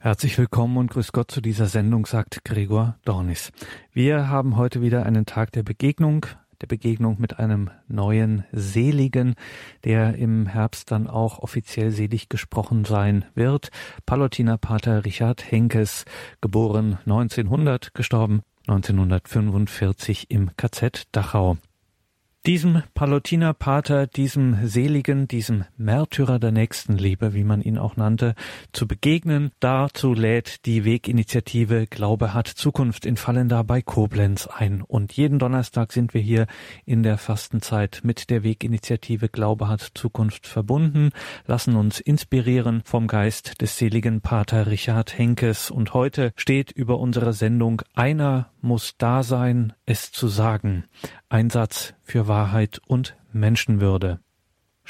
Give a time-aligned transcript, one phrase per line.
[0.00, 3.50] Herzlich willkommen und grüß Gott zu dieser Sendung, sagt Gregor Dornis.
[3.92, 6.24] Wir haben heute wieder einen Tag der Begegnung,
[6.60, 9.34] der Begegnung mit einem neuen Seligen,
[9.82, 13.70] der im Herbst dann auch offiziell selig gesprochen sein wird.
[14.06, 16.04] Palutinerpater Richard Henkes,
[16.40, 21.58] geboren 1900, gestorben 1945 im KZ Dachau.
[22.46, 28.34] Diesem Palutinerpater, diesem Seligen, diesem Märtyrer der Nächstenliebe, wie man ihn auch nannte,
[28.72, 34.82] zu begegnen, dazu lädt die Weginitiative Glaube hat Zukunft in Fallenda bei Koblenz ein.
[34.82, 36.46] Und jeden Donnerstag sind wir hier
[36.86, 41.10] in der Fastenzeit mit der Weginitiative Glaube hat Zukunft verbunden,
[41.46, 45.70] lassen uns inspirieren vom Geist des seligen Pater Richard Henkes.
[45.70, 50.84] Und heute steht über unsere Sendung Einer muss da sein, es zu sagen.
[51.28, 54.20] Einsatz für Wahrheit und Menschenwürde.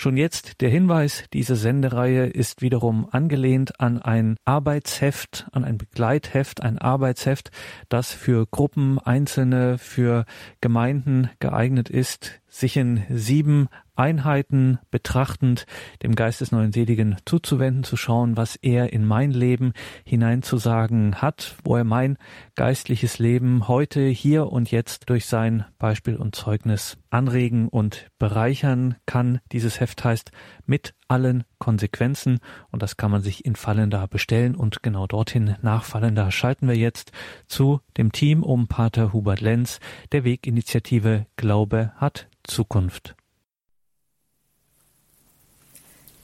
[0.01, 6.63] Schon jetzt der Hinweis, diese Sendereihe ist wiederum angelehnt an ein Arbeitsheft, an ein Begleitheft,
[6.63, 7.51] ein Arbeitsheft,
[7.89, 10.25] das für Gruppen, Einzelne, für
[10.61, 15.67] Gemeinden geeignet ist, sich in sieben Einheiten betrachtend
[16.03, 19.73] dem Geist des neuen Seligen zuzuwenden, zu schauen, was er in mein Leben
[20.05, 22.17] hineinzusagen hat, wo er mein
[22.55, 29.41] geistliches Leben heute, hier und jetzt durch sein Beispiel und Zeugnis anregen und bereichern kann.
[29.53, 30.31] Dieses Heft heißt
[30.69, 32.39] mit allen Konsequenzen
[32.71, 36.77] und das kann man sich in Fallender bestellen und genau dorthin nach Fallender schalten wir
[36.77, 37.11] jetzt
[37.47, 39.81] zu dem Team um Pater Hubert Lenz
[40.13, 43.17] der Weginitiative Glaube hat Zukunft.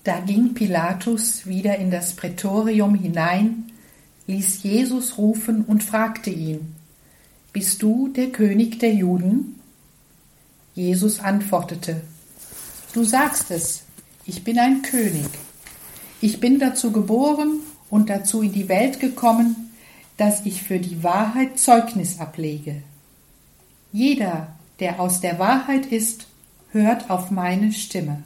[0.04, 3.72] Da ging Pilatus wieder in das Prätorium hinein,
[4.26, 6.74] ließ Jesus rufen und fragte ihn,
[7.54, 9.58] Bist du der König der Juden?
[10.74, 12.02] Jesus antwortete,
[12.92, 13.83] Du sagst es,
[14.26, 15.28] ich bin ein König.
[16.20, 19.72] Ich bin dazu geboren und dazu in die Welt gekommen,
[20.16, 22.82] dass ich für die Wahrheit Zeugnis ablege.
[23.92, 24.48] Jeder,
[24.80, 26.26] der aus der Wahrheit ist,
[26.70, 28.22] hört auf meine Stimme.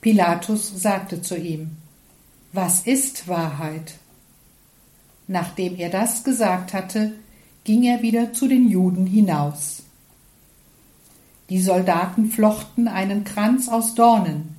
[0.00, 1.76] Pilatus sagte zu ihm,
[2.52, 3.94] Was ist Wahrheit?
[5.26, 7.12] Nachdem er das gesagt hatte,
[7.64, 9.82] ging er wieder zu den Juden hinaus.
[11.48, 14.53] Die Soldaten flochten einen Kranz aus Dornen,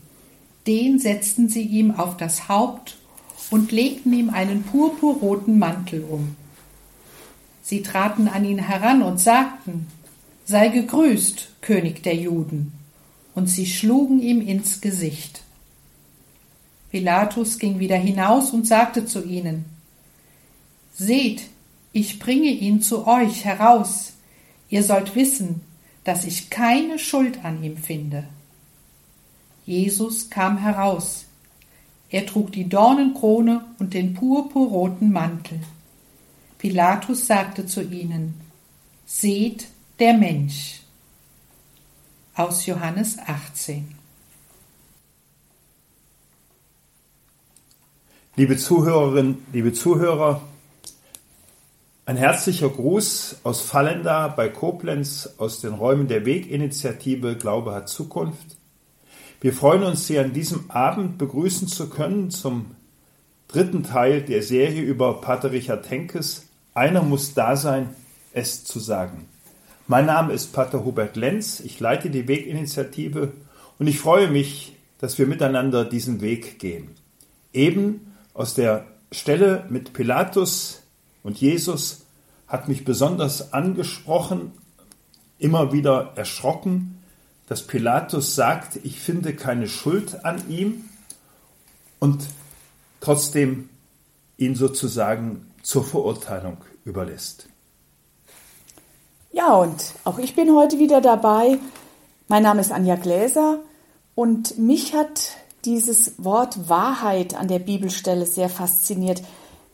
[0.68, 2.98] den setzten sie ihm auf das Haupt
[3.52, 6.36] und legten ihm einen purpurroten Mantel um.
[7.62, 9.88] Sie traten an ihn heran und sagten,
[10.48, 12.72] Sei gegrüßt, König der Juden
[13.36, 15.42] und sie schlugen ihm ins Gesicht.
[16.90, 19.66] Pilatus ging wieder hinaus und sagte zu ihnen,
[20.94, 21.44] Seht,
[21.92, 24.14] ich bringe ihn zu euch heraus,
[24.70, 25.62] ihr sollt wissen,
[26.06, 28.24] dass ich keine Schuld an ihm finde.
[29.66, 31.26] Jesus kam heraus,
[32.10, 35.60] er trug die Dornenkrone und den purpurroten Mantel.
[36.60, 38.40] Pilatus sagte zu ihnen,
[39.08, 39.68] Seht
[40.00, 40.82] der Mensch
[42.36, 43.96] aus Johannes 18.
[48.36, 50.42] Liebe Zuhörerinnen, liebe Zuhörer,
[52.06, 58.55] ein herzlicher Gruß aus Fallenda bei Koblenz aus den Räumen der Weginitiative Glaube hat Zukunft.
[59.42, 62.72] Wir freuen uns, Sie an diesem Abend begrüßen zu können zum
[63.48, 66.48] dritten Teil der Serie über Pater Richard Henkes.
[66.74, 67.90] Einer muss da sein,
[68.32, 69.28] es zu sagen.
[69.88, 73.34] Mein Name ist Pater Hubert Lenz, ich leite die Weginitiative
[73.78, 76.92] und ich freue mich, dass wir miteinander diesen Weg gehen.
[77.54, 80.82] Eben aus der Stelle mit Pilatus
[81.24, 82.06] und Jesus
[82.48, 84.54] hat mich besonders angesprochen,
[85.38, 87.02] immer wieder erschrocken,
[87.48, 90.90] dass Pilatus sagt, ich finde keine Schuld an ihm
[92.00, 92.28] und
[93.02, 93.70] trotzdem
[94.38, 97.48] ihn sozusagen zur Verurteilung überlässt.
[99.32, 101.60] Ja, und auch ich bin heute wieder dabei.
[102.28, 103.60] Mein Name ist Anja Gläser
[104.16, 105.36] und mich hat
[105.66, 109.22] dieses Wort Wahrheit an der Bibelstelle sehr fasziniert.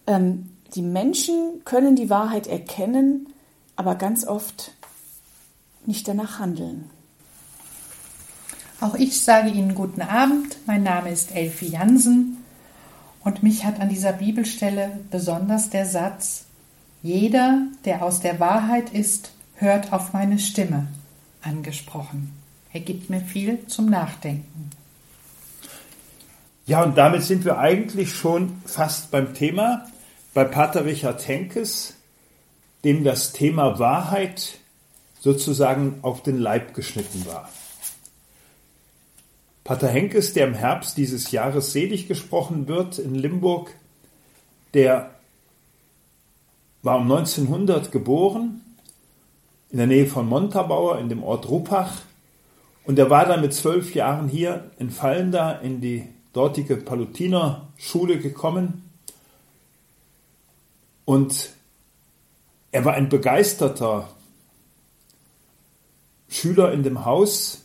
[0.08, 3.28] Ähm, die Menschen können die Wahrheit erkennen,
[3.76, 4.72] aber ganz oft
[5.86, 6.90] nicht danach handeln.
[8.82, 10.58] Auch ich sage Ihnen guten Abend.
[10.66, 12.38] Mein Name ist Elfie Jansen
[13.24, 16.46] und mich hat an dieser Bibelstelle besonders der Satz,
[17.04, 20.88] jeder, der aus der Wahrheit ist, hört auf meine Stimme
[21.44, 22.34] angesprochen.
[22.74, 24.72] Er gibt mir viel zum Nachdenken.
[26.66, 29.86] Ja, und damit sind wir eigentlich schon fast beim Thema,
[30.34, 31.98] bei Pater Richard Henkes,
[32.84, 34.58] dem das Thema Wahrheit
[35.20, 37.48] sozusagen auf den Leib geschnitten war.
[39.72, 43.74] Pater Henkes, der im Herbst dieses Jahres selig gesprochen wird in Limburg,
[44.74, 45.12] der
[46.84, 48.60] war um 1900 geboren,
[49.70, 52.02] in der Nähe von Montabaur in dem Ort Ruppach.
[52.84, 58.90] Und er war dann mit zwölf Jahren hier in Fallenda in die dortige Palutinerschule gekommen.
[61.06, 61.52] Und
[62.74, 64.10] er war ein begeisterter
[66.28, 67.64] Schüler in dem Haus,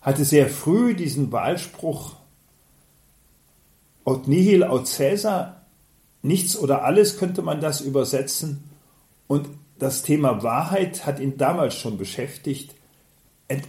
[0.00, 2.16] hatte sehr früh diesen Wahlspruch
[4.04, 5.66] Aut nihil aut Caesar,
[6.22, 8.64] nichts oder alles könnte man das übersetzen.
[9.26, 9.48] Und
[9.78, 12.74] das Thema Wahrheit hat ihn damals schon beschäftigt.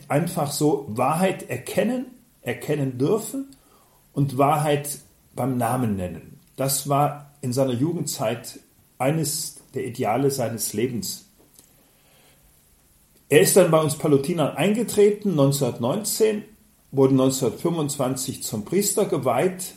[0.07, 2.07] Einfach so Wahrheit erkennen,
[2.41, 3.55] erkennen dürfen
[4.13, 4.99] und Wahrheit
[5.35, 6.39] beim Namen nennen.
[6.55, 8.59] Das war in seiner Jugendzeit
[8.97, 11.30] eines der Ideale seines Lebens.
[13.31, 16.43] Er ist dann bei uns Palutinern eingetreten, 1919,
[16.91, 19.75] wurde 1925 zum Priester geweiht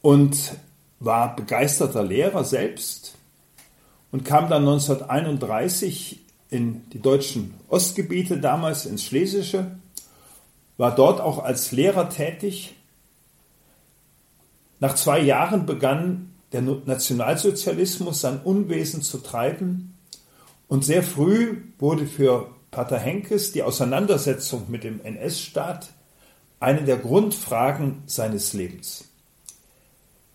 [0.00, 0.54] und
[1.00, 3.18] war begeisterter Lehrer selbst
[4.10, 9.72] und kam dann 1931 in die deutschen Ostgebiete, damals ins Schlesische,
[10.78, 12.74] war dort auch als Lehrer tätig.
[14.80, 19.91] Nach zwei Jahren begann der Nationalsozialismus sein Unwesen zu treiben
[20.68, 25.90] und sehr früh wurde für Pater Henkes die Auseinandersetzung mit dem NS-Staat
[26.58, 29.04] eine der Grundfragen seines Lebens.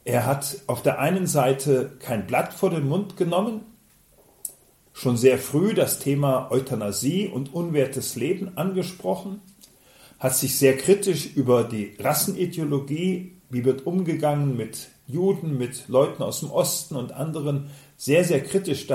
[0.03, 3.62] Er hat auf der einen Seite kein Blatt vor den Mund genommen,
[4.94, 9.41] schon sehr früh das Thema Euthanasie und unwertes Leben angesprochen,
[10.19, 16.41] hat sich sehr kritisch über die Rassenideologie, wie wird umgegangen mit Juden, mit Leuten aus
[16.41, 18.88] dem Osten und anderen, sehr, sehr kritisch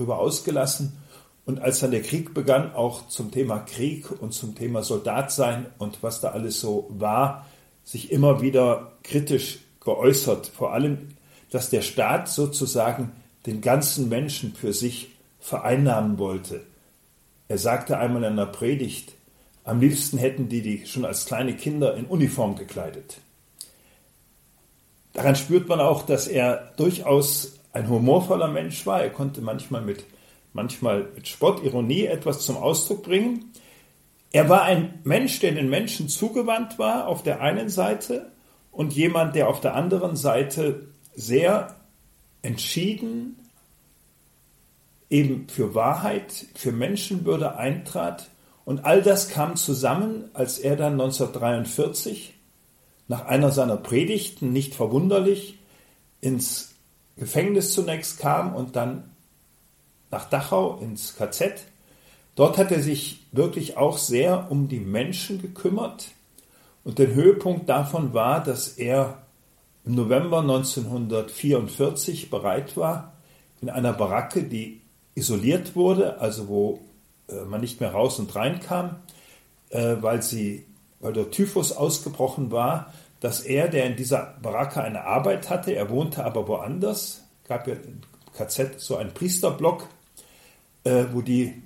[0.00, 0.96] darüber ausgelassen
[1.44, 6.02] und als dann der Krieg begann, auch zum Thema Krieg und zum Thema Soldatsein und
[6.02, 7.46] was da alles so war,
[7.84, 11.08] sich immer wieder kritisch geäußert, vor allem,
[11.50, 13.12] dass der Staat sozusagen
[13.46, 16.62] den ganzen Menschen für sich vereinnahmen wollte.
[17.48, 19.12] Er sagte einmal in einer Predigt,
[19.64, 23.18] am liebsten hätten die die schon als kleine Kinder in Uniform gekleidet.
[25.12, 29.02] Daran spürt man auch, dass er durchaus ein humorvoller Mensch war.
[29.02, 30.04] Er konnte manchmal mit,
[30.52, 33.52] manchmal mit Spott, Ironie etwas zum Ausdruck bringen.
[34.32, 38.30] Er war ein Mensch, der den Menschen zugewandt war auf der einen Seite
[38.70, 41.74] und jemand, der auf der anderen Seite sehr
[42.42, 43.36] entschieden
[45.10, 48.30] eben für Wahrheit, für Menschenwürde eintrat.
[48.64, 52.34] Und all das kam zusammen, als er dann 1943
[53.08, 55.58] nach einer seiner Predigten, nicht verwunderlich,
[56.20, 56.76] ins
[57.20, 59.10] Gefängnis zunächst kam und dann
[60.10, 61.54] nach Dachau ins KZ.
[62.34, 66.08] Dort hat er sich wirklich auch sehr um die Menschen gekümmert,
[66.84, 69.18] und der Höhepunkt davon war, dass er
[69.84, 73.12] im November 1944 bereit war,
[73.60, 74.80] in einer Baracke, die
[75.14, 76.80] isoliert wurde, also wo
[77.28, 78.96] äh, man nicht mehr raus und rein kam,
[79.68, 80.66] äh, weil, sie,
[81.00, 85.90] weil der Typhus ausgebrochen war, dass er, der in dieser Baracke eine Arbeit hatte, er
[85.90, 88.00] wohnte aber woanders, gab ja im
[88.34, 89.86] KZ so einen Priesterblock,
[90.84, 91.62] äh, wo die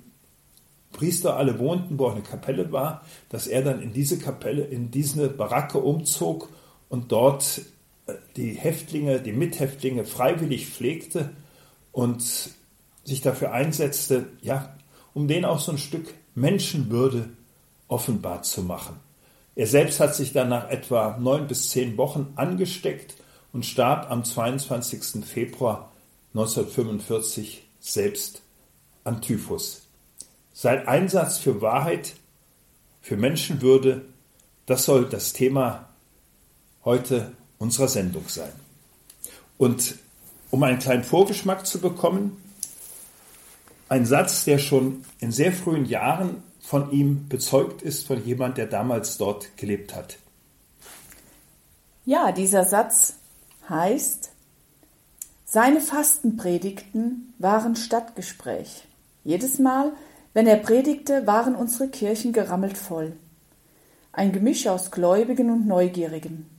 [0.91, 4.91] Priester alle wohnten, wo auch eine Kapelle war, dass er dann in diese Kapelle, in
[4.91, 6.49] diese Baracke umzog
[6.89, 7.61] und dort
[8.07, 11.31] äh, die Häftlinge, die Mithäftlinge freiwillig pflegte
[11.91, 12.23] und
[13.03, 14.75] sich dafür einsetzte, ja,
[15.13, 17.29] um denen auch so ein Stück Menschenwürde
[17.87, 18.99] offenbar zu machen.
[19.55, 23.15] Er selbst hat sich dann nach etwa neun bis zehn Wochen angesteckt
[23.53, 25.25] und starb am 22.
[25.25, 25.91] Februar
[26.33, 28.41] 1945 selbst
[29.05, 29.83] an Typhus.
[30.53, 32.15] Sein Einsatz für Wahrheit,
[33.01, 34.01] für Menschenwürde,
[34.65, 35.89] das soll das Thema
[36.83, 38.51] heute unserer Sendung sein.
[39.57, 39.95] Und
[40.51, 42.41] um einen kleinen Vorgeschmack zu bekommen,
[43.87, 48.65] ein Satz, der schon in sehr frühen Jahren von ihm bezeugt ist, von jemand, der
[48.65, 50.17] damals dort gelebt hat.
[52.05, 53.13] Ja, dieser Satz
[53.69, 54.31] heißt,
[55.45, 58.83] seine Fastenpredigten waren Stadtgespräch.
[59.23, 59.91] Jedes Mal,
[60.33, 63.13] wenn er predigte, waren unsere Kirchen gerammelt voll.
[64.11, 66.49] Ein Gemisch aus Gläubigen und Neugierigen.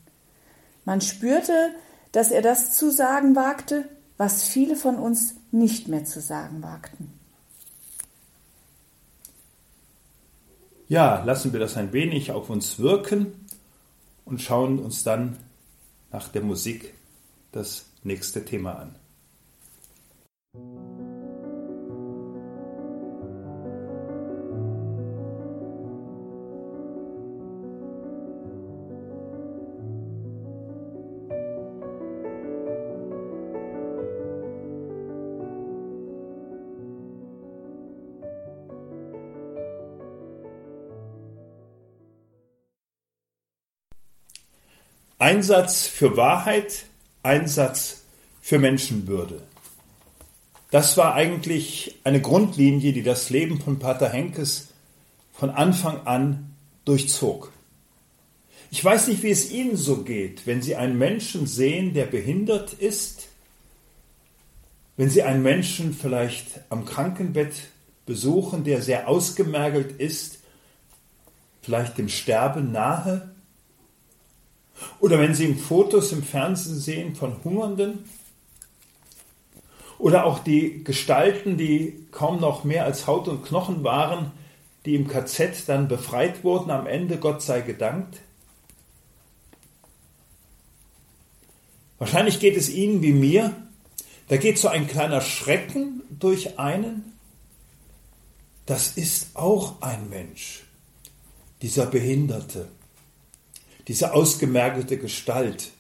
[0.85, 1.73] Man spürte,
[2.13, 7.16] dass er das zu sagen wagte, was viele von uns nicht mehr zu sagen wagten.
[10.89, 13.47] Ja, lassen wir das ein wenig auf uns wirken
[14.25, 15.37] und schauen uns dann
[16.13, 16.95] nach der Musik
[17.51, 18.75] das nächste Thema
[20.55, 20.96] an.
[45.27, 46.85] Einsatz für Wahrheit,
[47.25, 48.05] Einsatz
[48.41, 49.43] für Menschenwürde.
[50.71, 54.69] Das war eigentlich eine Grundlinie, die das Leben von Pater Henkes
[55.33, 56.55] von Anfang an
[56.85, 57.51] durchzog.
[58.71, 62.75] Ich weiß nicht, wie es Ihnen so geht, wenn Sie einen Menschen sehen, der behindert
[62.75, 63.27] ist,
[64.97, 67.55] wenn Sie einen Menschen vielleicht am Krankenbett
[68.07, 70.39] besuchen, der sehr ausgemergelt ist,
[71.63, 73.35] vielleicht dem Sterben nahe,
[75.01, 78.05] oder wenn Sie Fotos im Fernsehen sehen von Hungernden,
[79.99, 84.33] oder auch die Gestalten, die kaum noch mehr als Haut und Knochen waren,
[84.85, 88.21] die im KZ dann befreit wurden, am Ende, Gott sei gedankt.
[91.99, 93.55] Wahrscheinlich geht es Ihnen wie mir,
[94.29, 97.13] da geht so ein kleiner Schrecken durch einen.
[98.67, 100.65] Das ist auch ein Mensch,
[101.63, 102.69] dieser Behinderte,
[103.89, 105.71] diese ausgemergelte Gestalt.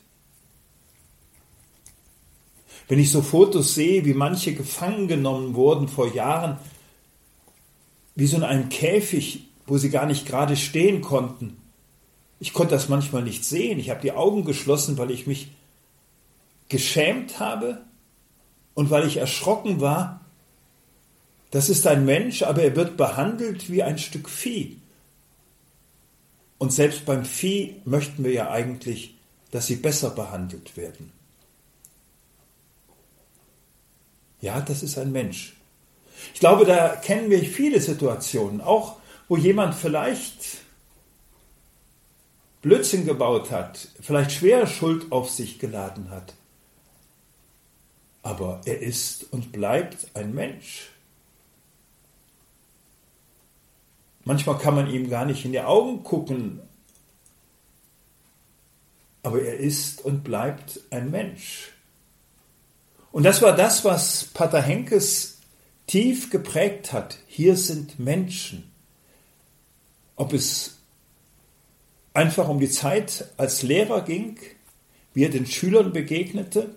[2.89, 6.59] Wenn ich so Fotos sehe, wie manche gefangen genommen wurden vor Jahren,
[8.15, 11.57] wie so in einem Käfig, wo sie gar nicht gerade stehen konnten.
[12.39, 13.81] Ich konnte das manchmal nicht sehen.
[13.81, 15.49] Ich habe die Augen geschlossen, weil ich mich
[16.69, 17.83] geschämt habe
[18.75, 20.21] und weil ich erschrocken war.
[21.51, 24.77] Das ist ein Mensch, aber er wird behandelt wie ein Stück Vieh.
[26.59, 29.17] Und selbst beim Vieh möchten wir ja eigentlich,
[29.51, 31.13] dass sie besser behandelt werden.
[34.41, 35.57] Ja, das ist ein Mensch.
[36.35, 38.97] Ich glaube, da kennen wir viele Situationen, auch
[39.29, 40.59] wo jemand vielleicht
[42.63, 46.35] Blödsinn gebaut hat, vielleicht schwere Schuld auf sich geladen hat.
[48.23, 50.91] Aber er ist und bleibt ein Mensch.
[54.26, 56.61] Manchmal kann man ihm gar nicht in die Augen gucken,
[59.23, 61.71] aber er ist und bleibt ein Mensch.
[63.12, 65.38] Und das war das, was Pater Henkes
[65.87, 67.18] tief geprägt hat.
[67.28, 68.68] Hier sind Menschen.
[70.16, 70.78] Ob es
[72.12, 74.40] einfach um die Zeit als Lehrer ging,
[75.14, 76.75] wie er den Schülern begegnete.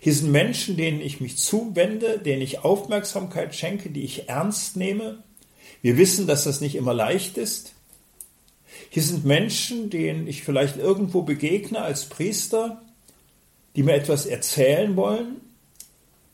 [0.00, 5.22] Hier sind Menschen, denen ich mich zuwende, denen ich Aufmerksamkeit schenke, die ich ernst nehme.
[5.82, 7.72] Wir wissen, dass das nicht immer leicht ist.
[8.90, 12.82] Hier sind Menschen, denen ich vielleicht irgendwo begegne als Priester,
[13.76, 15.40] die mir etwas erzählen wollen,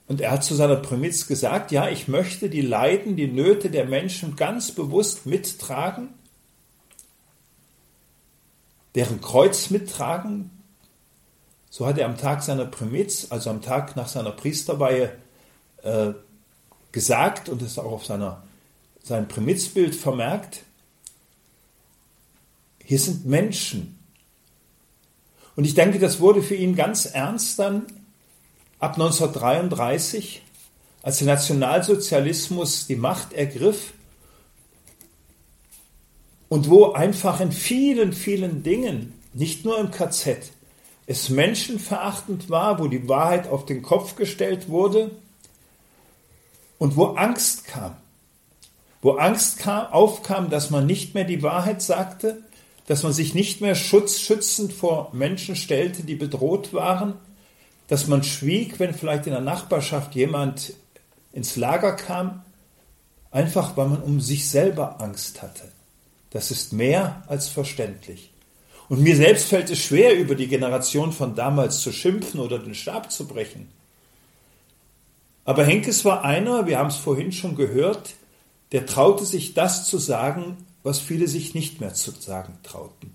[0.08, 3.86] und er hat zu seiner Prämisse gesagt, ja, ich möchte die Leiden, die Nöte der
[3.86, 6.10] Menschen ganz bewusst mittragen,
[8.94, 10.50] deren Kreuz mittragen.
[11.70, 15.12] So hat er am Tag seiner Prämisse, also am Tag nach seiner Priesterweihe,
[15.82, 16.12] äh,
[16.92, 18.42] gesagt und es auch auf seiner,
[19.06, 20.62] seinem Prämitzbild vermerkt.
[22.84, 23.98] Hier sind Menschen.
[25.54, 27.86] Und ich denke, das wurde für ihn ganz ernst dann
[28.78, 30.42] ab 1933,
[31.02, 33.92] als der Nationalsozialismus die Macht ergriff
[36.48, 40.50] und wo einfach in vielen, vielen Dingen, nicht nur im KZ,
[41.06, 45.12] es menschenverachtend war, wo die Wahrheit auf den Kopf gestellt wurde
[46.78, 47.96] und wo Angst kam.
[49.06, 52.42] Wo Angst kam, aufkam, dass man nicht mehr die Wahrheit sagte,
[52.88, 57.14] dass man sich nicht mehr schutzschützend vor Menschen stellte, die bedroht waren,
[57.86, 60.72] dass man schwieg, wenn vielleicht in der Nachbarschaft jemand
[61.32, 62.42] ins Lager kam,
[63.30, 65.70] einfach weil man um sich selber Angst hatte.
[66.30, 68.32] Das ist mehr als verständlich.
[68.88, 72.74] Und mir selbst fällt es schwer, über die Generation von damals zu schimpfen oder den
[72.74, 73.68] Stab zu brechen.
[75.44, 78.16] Aber Henkes war einer, wir haben es vorhin schon gehört,
[78.72, 83.14] der traute sich das zu sagen, was viele sich nicht mehr zu sagen trauten.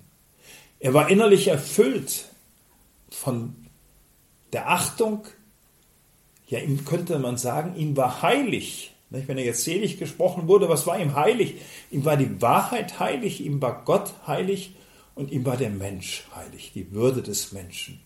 [0.80, 2.26] Er war innerlich erfüllt
[3.10, 3.56] von
[4.54, 5.26] der Achtung,
[6.48, 8.94] ja, ihm könnte man sagen, ihm war heilig.
[9.10, 11.56] Wenn er jetzt selig gesprochen wurde, was war ihm heilig?
[11.92, 14.76] Ihm war die Wahrheit heilig, ihm war Gott heilig
[15.16, 18.02] und ihm war der Mensch heilig, die Würde des Menschen.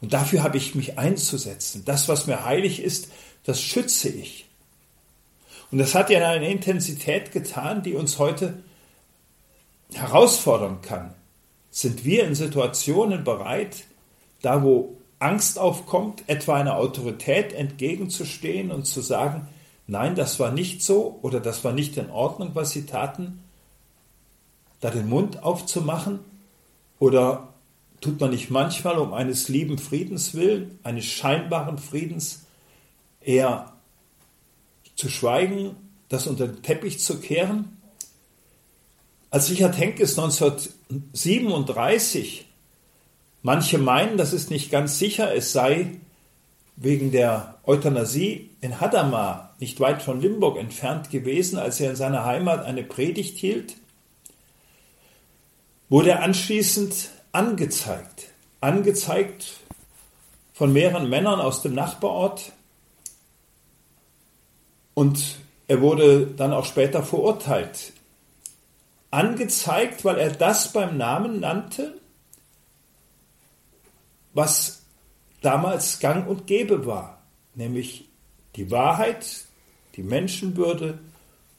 [0.00, 1.82] Und dafür habe ich mich einzusetzen.
[1.84, 3.08] Das, was mir heilig ist,
[3.44, 4.46] das schütze ich.
[5.74, 8.62] Und das hat in einer Intensität getan, die uns heute
[9.92, 11.12] herausfordern kann.
[11.72, 13.82] Sind wir in Situationen bereit,
[14.40, 19.48] da wo Angst aufkommt, etwa einer Autorität entgegenzustehen und zu sagen,
[19.88, 23.42] nein, das war nicht so oder das war nicht in Ordnung, was sie taten,
[24.78, 26.20] da den Mund aufzumachen?
[27.00, 27.48] Oder
[28.00, 32.44] tut man nicht manchmal um eines lieben Friedens willen, eines scheinbaren Friedens,
[33.20, 33.73] eher
[34.96, 35.76] zu schweigen,
[36.08, 37.80] das unter den Teppich zu kehren?
[39.30, 42.46] Als Richard Henkes 1937
[43.46, 46.00] Manche meinen, das ist nicht ganz sicher, es sei
[46.76, 52.24] wegen der Euthanasie in Hadamar, nicht weit von Limburg entfernt gewesen, als er in seiner
[52.24, 53.74] Heimat eine Predigt hielt,
[55.90, 58.28] wurde er anschließend angezeigt.
[58.62, 59.60] Angezeigt
[60.54, 62.53] von mehreren Männern aus dem Nachbarort.
[64.94, 65.36] Und
[65.66, 67.92] er wurde dann auch später verurteilt.
[69.10, 72.00] Angezeigt, weil er das beim Namen nannte,
[74.32, 74.82] was
[75.40, 77.22] damals gang und gäbe war,
[77.54, 78.08] nämlich
[78.56, 79.44] die Wahrheit,
[79.96, 80.98] die Menschenwürde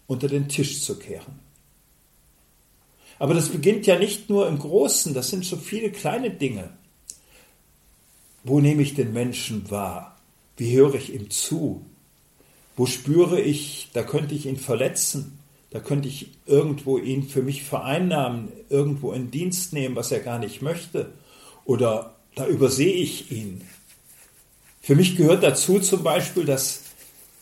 [0.08, 1.40] unter den Tisch zu kehren.
[3.18, 6.72] Aber das beginnt ja nicht nur im Großen, das sind so viele kleine Dinge.
[8.44, 10.18] Wo nehme ich den Menschen wahr?
[10.58, 11.86] Wie höre ich ihm zu?
[12.76, 15.40] Wo spüre ich, da könnte ich ihn verletzen,
[15.72, 20.40] da könnte ich irgendwo ihn für mich vereinnahmen, irgendwo in Dienst nehmen, was er gar
[20.40, 21.12] nicht möchte,
[21.66, 23.62] oder da übersehe ich ihn.
[24.82, 26.82] Für mich gehört dazu zum Beispiel, dass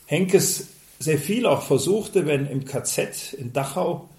[0.06, 0.68] Henkes
[1.00, 4.10] sehr viel auch versuchte, wenn im KZ in Dachau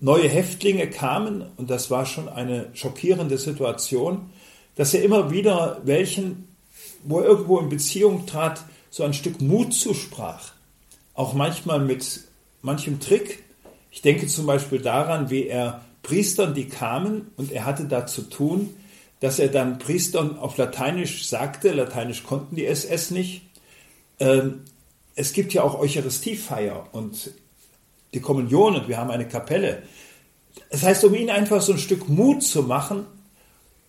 [0.00, 4.30] neue Häftlinge kamen, und das war schon eine schockierende Situation,
[4.76, 6.48] dass er immer wieder welchen,
[7.04, 10.52] wo er irgendwo in Beziehung trat, so ein Stück Mut zusprach.
[11.14, 12.20] Auch manchmal mit
[12.62, 13.42] manchem Trick.
[13.90, 18.22] Ich denke zum Beispiel daran, wie er Priestern, die kamen, und er hatte da zu
[18.22, 18.76] tun,
[19.18, 23.42] dass er dann Priestern auf Lateinisch sagte, Lateinisch konnten die SS nicht,
[24.20, 24.60] ähm,
[25.16, 27.32] es gibt ja auch Eucharistiefeier und
[28.14, 29.82] die Kommunion und wir haben eine Kapelle.
[30.70, 33.06] Das heißt, um ihn einfach so ein Stück Mut zu machen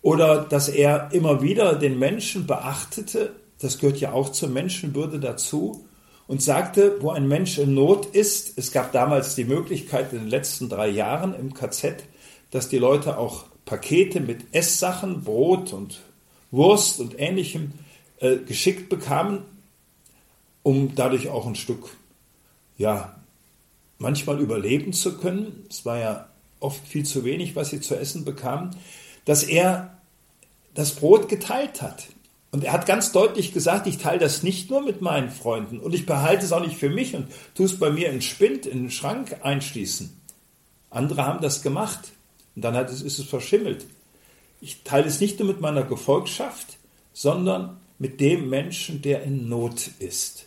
[0.02, 5.86] oder dass er immer wieder den Menschen beachtete, das gehört ja auch zur Menschenwürde dazu,
[6.26, 10.28] und sagte, wo ein Mensch in Not ist, es gab damals die Möglichkeit in den
[10.28, 12.02] letzten drei Jahren im KZ,
[12.50, 16.00] dass die Leute auch Pakete mit Esssachen, Brot und
[16.50, 17.72] Wurst und ähnlichem
[18.18, 19.42] äh, geschickt bekamen,
[20.62, 21.96] um dadurch auch ein Stück,
[22.76, 23.16] ja,
[23.98, 25.64] manchmal überleben zu können.
[25.70, 26.28] Es war ja
[26.60, 28.70] oft viel zu wenig, was sie zu essen bekamen,
[29.24, 29.96] dass er
[30.74, 32.08] das Brot geteilt hat.
[32.50, 35.94] Und er hat ganz deutlich gesagt, ich teile das nicht nur mit meinen Freunden und
[35.94, 38.84] ich behalte es auch nicht für mich und tue es bei mir in Spind, in
[38.84, 40.20] den Schrank einschließen.
[40.90, 42.12] Andere haben das gemacht.
[42.54, 43.86] Und dann es, ist es verschimmelt.
[44.60, 46.78] Ich teile es nicht nur mit meiner Gefolgschaft,
[47.12, 50.46] sondern mit dem Menschen, der in Not ist.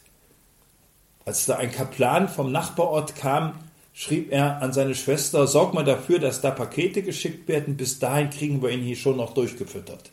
[1.26, 3.54] Als da ein Kaplan vom Nachbarort kam,
[3.94, 8.32] schrieb er an seine Schwester, sorg mal dafür, dass da Pakete geschickt werden, bis dahin
[8.32, 10.12] kriegen wir ihn hier schon noch durchgefüttert.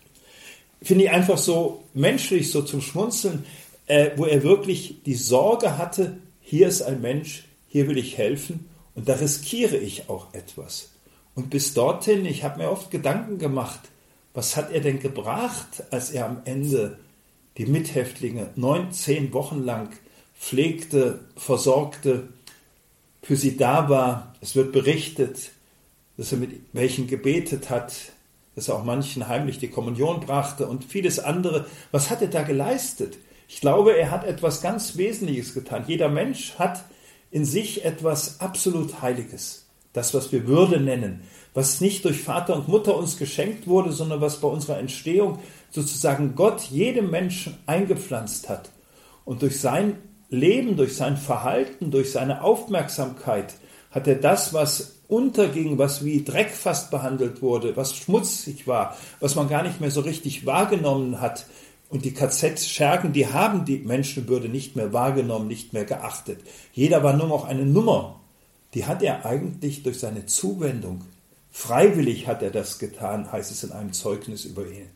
[0.82, 3.44] Finde ich einfach so menschlich, so zum Schmunzeln,
[3.86, 8.68] äh, wo er wirklich die Sorge hatte, hier ist ein Mensch, hier will ich helfen
[8.94, 10.90] und da riskiere ich auch etwas.
[11.34, 13.80] Und bis dorthin, ich habe mir oft Gedanken gemacht,
[14.32, 16.98] was hat er denn gebracht, als er am Ende
[17.56, 19.90] die Mithäftlinge neun, zehn Wochen lang
[20.38, 22.28] pflegte, versorgte,
[23.22, 24.34] für sie da war.
[24.40, 25.50] Es wird berichtet,
[26.16, 27.94] dass er mit welchen gebetet hat,
[28.57, 31.66] dass er auch manchen heimlich die Kommunion brachte und vieles andere.
[31.92, 33.19] Was hat er da geleistet?
[33.47, 35.85] Ich glaube, er hat etwas ganz Wesentliches getan.
[35.87, 36.83] Jeder Mensch hat
[37.31, 39.66] in sich etwas absolut Heiliges
[39.97, 41.23] das, was wir Würde nennen,
[41.55, 45.38] was nicht durch Vater und Mutter uns geschenkt wurde, sondern was bei unserer Entstehung
[45.71, 48.71] sozusagen Gott jedem Menschen eingepflanzt hat.
[49.25, 49.97] Und durch sein
[50.29, 53.55] Leben, durch sein Verhalten, durch seine Aufmerksamkeit
[53.90, 59.35] hat er das, was unterging, was wie Dreck fast behandelt wurde, was schmutzig war, was
[59.35, 61.47] man gar nicht mehr so richtig wahrgenommen hat.
[61.88, 66.40] Und die KZ-Schergen, die haben die Menschenwürde nicht mehr wahrgenommen, nicht mehr geachtet.
[66.73, 68.21] Jeder war nur noch eine Nummer
[68.77, 71.03] die hat er eigentlich durch seine Zuwendung,
[71.51, 74.90] freiwillig hat er das getan, heißt es in einem Zeugnis über ihn.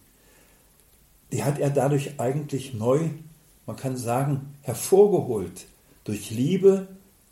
[1.33, 3.09] Die hat er dadurch eigentlich neu,
[3.65, 5.67] man kann sagen, hervorgeholt,
[6.05, 6.89] durch Liebe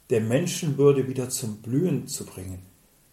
[0.08, 2.62] der Menschenwürde wieder zum Blühen zu bringen.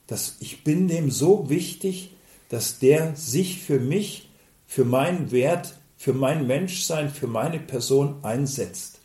[0.08, 2.12] Dass ich bin dem so wichtig,
[2.50, 4.30] dass der sich für mich,
[4.68, 9.00] für meinen Wert, für mein Menschsein, für meine Person einsetzt.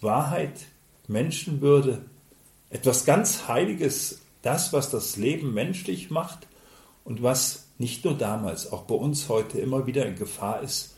[0.00, 0.66] Wahrheit,
[1.08, 2.04] Menschenwürde,
[2.70, 6.46] etwas ganz Heiliges, das, was das Leben menschlich macht
[7.04, 10.96] und was nicht nur damals, auch bei uns heute immer wieder in Gefahr ist,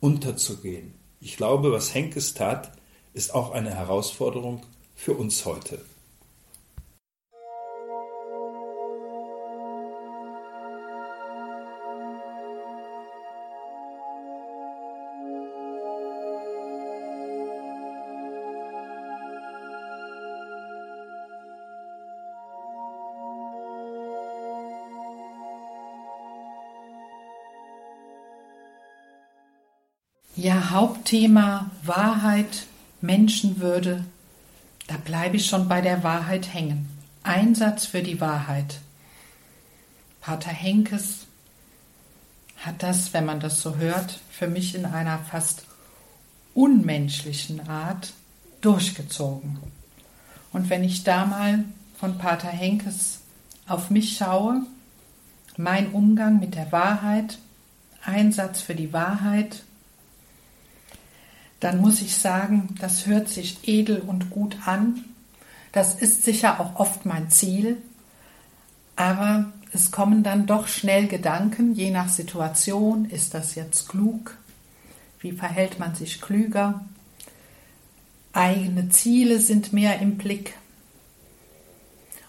[0.00, 0.94] unterzugehen.
[1.20, 2.72] Ich glaube, was Henkes tat,
[3.14, 4.62] ist auch eine Herausforderung
[4.94, 5.80] für uns heute.
[30.44, 32.66] Ja, Hauptthema Wahrheit,
[33.00, 34.04] Menschenwürde.
[34.86, 36.86] Da bleibe ich schon bei der Wahrheit hängen.
[37.22, 38.80] Einsatz für die Wahrheit.
[40.20, 41.20] Pater Henkes
[42.58, 45.64] hat das, wenn man das so hört, für mich in einer fast
[46.52, 48.12] unmenschlichen Art
[48.60, 49.56] durchgezogen.
[50.52, 51.64] Und wenn ich da mal
[51.98, 53.20] von Pater Henkes
[53.66, 54.60] auf mich schaue,
[55.56, 57.38] mein Umgang mit der Wahrheit,
[58.04, 59.62] Einsatz für die Wahrheit,
[61.60, 65.04] dann muss ich sagen, das hört sich edel und gut an.
[65.72, 67.78] Das ist sicher auch oft mein Ziel,
[68.96, 74.36] aber es kommen dann doch schnell Gedanken, je nach Situation, ist das jetzt klug?
[75.18, 76.84] Wie verhält man sich klüger?
[78.32, 80.56] Eigene Ziele sind mehr im Blick.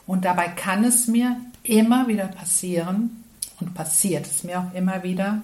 [0.08, 3.24] Und dabei kann es mir immer wieder passieren,
[3.60, 5.42] und passiert es mir auch immer wieder,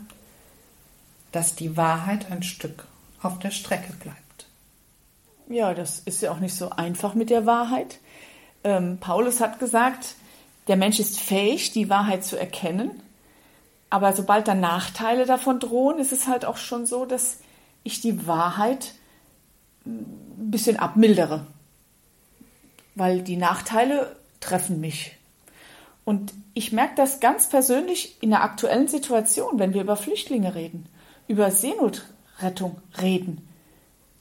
[1.32, 2.86] dass die Wahrheit ein Stück
[3.22, 4.48] auf der Strecke bleibt.
[5.48, 8.00] Ja, das ist ja auch nicht so einfach mit der Wahrheit.
[8.64, 10.16] Ähm, Paulus hat gesagt,
[10.68, 13.02] der Mensch ist fähig, die Wahrheit zu erkennen.
[13.90, 17.40] Aber sobald da Nachteile davon drohen, ist es halt auch schon so, dass
[17.84, 18.94] ich die Wahrheit
[19.86, 20.06] ein
[20.52, 21.46] bisschen abmildere.
[22.96, 25.18] Weil die Nachteile treffen mich.
[26.06, 30.88] Und ich merke das ganz persönlich in der aktuellen Situation, wenn wir über Flüchtlinge reden,
[31.28, 31.52] über
[32.42, 33.48] Seenotrettung reden.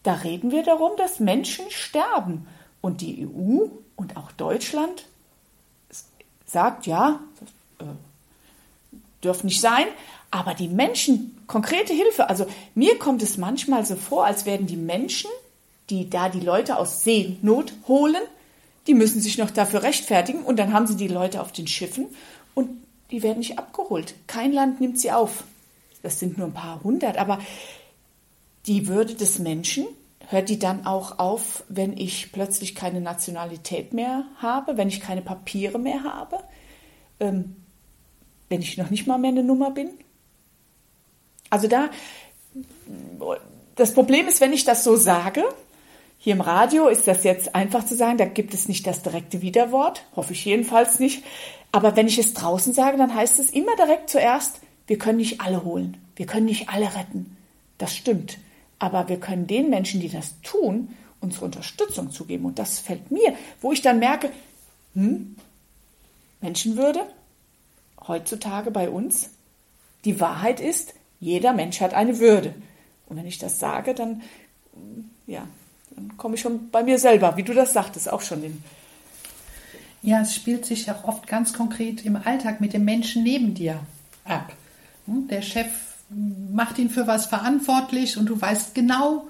[0.03, 2.47] Da reden wir darum, dass Menschen sterben.
[2.81, 5.05] Und die EU und auch Deutschland
[6.47, 7.93] sagt, ja, das äh,
[9.23, 9.87] dürfen nicht sein,
[10.31, 14.77] aber die Menschen, konkrete Hilfe, also mir kommt es manchmal so vor, als werden die
[14.77, 15.31] Menschen,
[15.91, 18.23] die da die Leute aus Seenot holen,
[18.87, 22.07] die müssen sich noch dafür rechtfertigen und dann haben sie die Leute auf den Schiffen
[22.55, 22.71] und
[23.11, 24.15] die werden nicht abgeholt.
[24.27, 25.45] Kein Land nimmt sie auf.
[26.03, 27.39] Das sind nur ein paar hundert, aber
[28.67, 29.87] die Würde des Menschen
[30.31, 35.23] hört die dann auch auf, wenn ich plötzlich keine Nationalität mehr habe, wenn ich keine
[35.23, 36.39] Papiere mehr habe,
[37.19, 37.57] ähm,
[38.49, 39.91] wenn ich noch nicht mal mehr eine Nummer bin?
[41.51, 41.91] Also da,
[43.75, 45.43] das Problem ist, wenn ich das so sage,
[46.19, 49.43] hier im Radio ist das jetzt einfach zu sagen, da gibt es nicht das direkte
[49.43, 51.25] Widerwort, hoffe ich jedenfalls nicht.
[51.73, 55.41] Aber wenn ich es draußen sage, dann heißt es immer direkt zuerst, wir können nicht
[55.41, 57.37] alle holen, wir können nicht alle retten.
[57.79, 58.39] Das stimmt.
[58.81, 60.89] Aber wir können den Menschen, die das tun,
[61.21, 62.47] unsere Unterstützung zugeben.
[62.47, 64.31] Und das fällt mir, wo ich dann merke,
[64.95, 65.37] hm,
[66.41, 67.01] Menschenwürde,
[68.09, 69.31] heutzutage bei uns,
[70.05, 72.55] die Wahrheit ist, jeder Mensch hat eine Würde.
[73.07, 74.23] Und wenn ich das sage, dann,
[75.27, 75.47] ja,
[75.91, 78.65] dann komme ich schon bei mir selber, wie du das sagtest, auch schon in.
[80.03, 83.81] Ja, es spielt sich auch oft ganz konkret im Alltag mit dem Menschen neben dir
[84.25, 84.55] ab.
[85.07, 89.29] Hm, der Chef macht ihn für was verantwortlich und du weißt genau,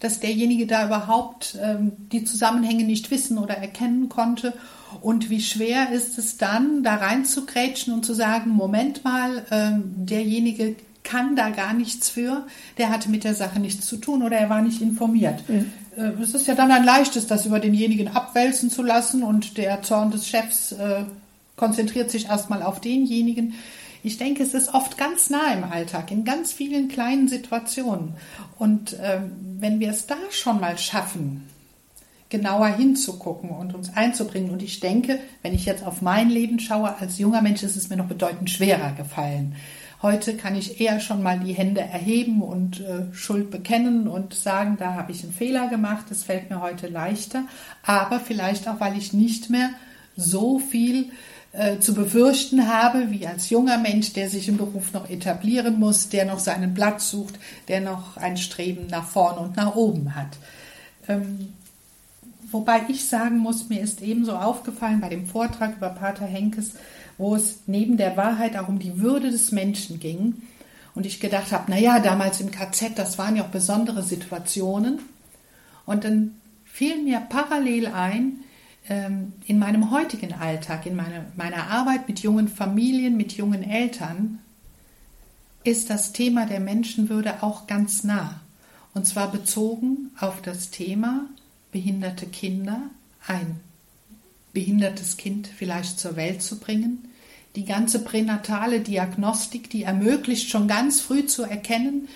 [0.00, 4.54] dass derjenige da überhaupt ähm, die Zusammenhänge nicht wissen oder erkennen konnte.
[5.00, 10.76] Und wie schwer ist es dann, da reinzugrätschen und zu sagen, Moment mal, ähm, derjenige
[11.02, 14.50] kann da gar nichts für, der hatte mit der Sache nichts zu tun oder er
[14.50, 15.42] war nicht informiert.
[15.48, 15.72] Mhm.
[15.96, 19.82] Äh, es ist ja dann ein leichtes, das über denjenigen abwälzen zu lassen und der
[19.82, 21.04] Zorn des Chefs äh,
[21.56, 23.54] konzentriert sich erstmal auf denjenigen.
[24.08, 28.14] Ich denke, es ist oft ganz nah im Alltag, in ganz vielen kleinen Situationen.
[28.58, 31.46] Und ähm, wenn wir es da schon mal schaffen,
[32.30, 34.48] genauer hinzugucken und uns einzubringen.
[34.50, 37.90] Und ich denke, wenn ich jetzt auf mein Leben schaue, als junger Mensch ist es
[37.90, 39.56] mir noch bedeutend schwerer gefallen.
[40.00, 44.78] Heute kann ich eher schon mal die Hände erheben und äh, Schuld bekennen und sagen,
[44.78, 46.06] da habe ich einen Fehler gemacht.
[46.08, 47.44] Das fällt mir heute leichter.
[47.82, 49.68] Aber vielleicht auch, weil ich nicht mehr
[50.16, 51.10] so viel
[51.52, 56.08] äh, zu befürchten habe, wie als junger Mensch, der sich im Beruf noch etablieren muss,
[56.08, 60.36] der noch seinen Platz sucht, der noch ein Streben nach vorn und nach oben hat.
[61.08, 61.54] Ähm,
[62.50, 66.72] wobei ich sagen muss, mir ist ebenso aufgefallen bei dem Vortrag über Pater Henkes,
[67.16, 70.42] wo es neben der Wahrheit auch um die Würde des Menschen ging.
[70.94, 74.98] Und ich gedacht habe, naja, damals im KZ, das waren ja auch besondere Situationen.
[75.86, 76.34] Und dann
[76.64, 78.40] fiel mir parallel ein,
[78.88, 84.38] in meinem heutigen Alltag, in meine, meiner Arbeit mit jungen Familien, mit jungen Eltern,
[85.62, 88.40] ist das Thema der Menschenwürde auch ganz nah.
[88.94, 91.26] Und zwar bezogen auf das Thema
[91.70, 92.80] behinderte Kinder,
[93.26, 93.60] ein
[94.54, 97.08] behindertes Kind vielleicht zur Welt zu bringen,
[97.56, 102.08] die ganze pränatale Diagnostik, die ermöglicht, schon ganz früh zu erkennen,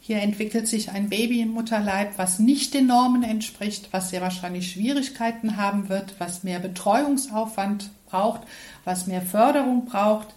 [0.00, 4.72] hier entwickelt sich ein Baby im Mutterleib, was nicht den Normen entspricht, was sehr wahrscheinlich
[4.72, 8.42] Schwierigkeiten haben wird, was mehr Betreuungsaufwand braucht,
[8.84, 10.28] was mehr Förderung braucht.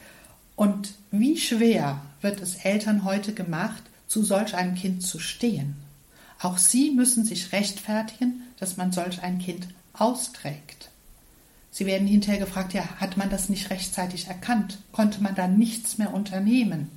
[0.55, 5.75] Und wie schwer wird es Eltern heute gemacht, zu solch einem Kind zu stehen.
[6.39, 10.89] Auch sie müssen sich rechtfertigen, dass man solch ein Kind austrägt.
[11.71, 14.77] Sie werden hinterher gefragt, ja, hat man das nicht rechtzeitig erkannt?
[14.91, 16.91] Konnte man da nichts mehr unternehmen?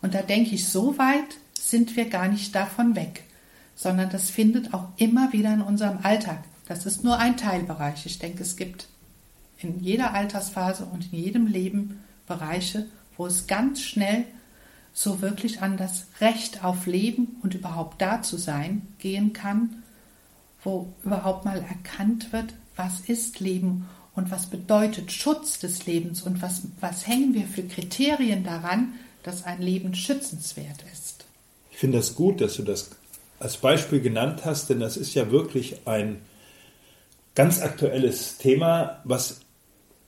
[0.00, 1.36] Und da denke ich, so weit
[1.68, 3.24] sind wir gar nicht davon weg,
[3.74, 6.42] sondern das findet auch immer wieder in unserem Alltag.
[6.66, 8.06] Das ist nur ein Teilbereich.
[8.06, 8.88] Ich denke, es gibt
[9.58, 14.24] in jeder Altersphase und in jedem Leben Bereiche, wo es ganz schnell
[14.92, 19.82] so wirklich an das Recht auf Leben und überhaupt da zu sein gehen kann,
[20.62, 26.42] wo überhaupt mal erkannt wird, was ist Leben und was bedeutet Schutz des Lebens und
[26.42, 31.21] was, was hängen wir für Kriterien daran, dass ein Leben schützenswert ist.
[31.72, 32.90] Ich finde das gut, dass du das
[33.40, 36.22] als Beispiel genannt hast, denn das ist ja wirklich ein
[37.34, 39.40] ganz aktuelles Thema, was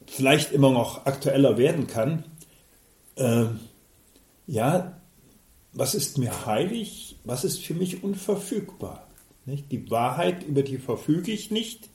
[0.07, 2.25] vielleicht immer noch aktueller werden kann.
[3.17, 3.47] Äh,
[4.47, 5.01] ja,
[5.73, 7.17] was ist mir heilig?
[7.25, 9.09] Was ist für mich unverfügbar?
[9.47, 9.73] Nicht?
[9.73, 11.89] Die Wahrheit, über die verfüge ich nicht.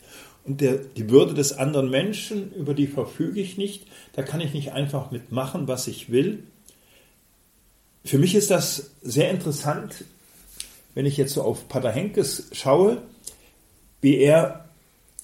[0.46, 3.86] Und der, die Würde des anderen Menschen, über die verfüge ich nicht.
[4.14, 6.44] Da kann ich nicht einfach mitmachen, was ich will.
[8.06, 10.06] Für mich ist das sehr interessant,
[10.96, 13.02] wenn ich jetzt so auf Pater Henkes schaue,
[14.02, 14.66] wie er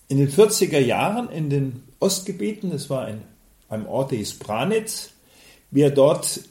[0.08, 3.24] in den 40er Jahren in den Ostgebieten, das war ein,
[3.70, 5.12] einem Ort, der hieß Branitz,
[5.72, 6.42] wie er dort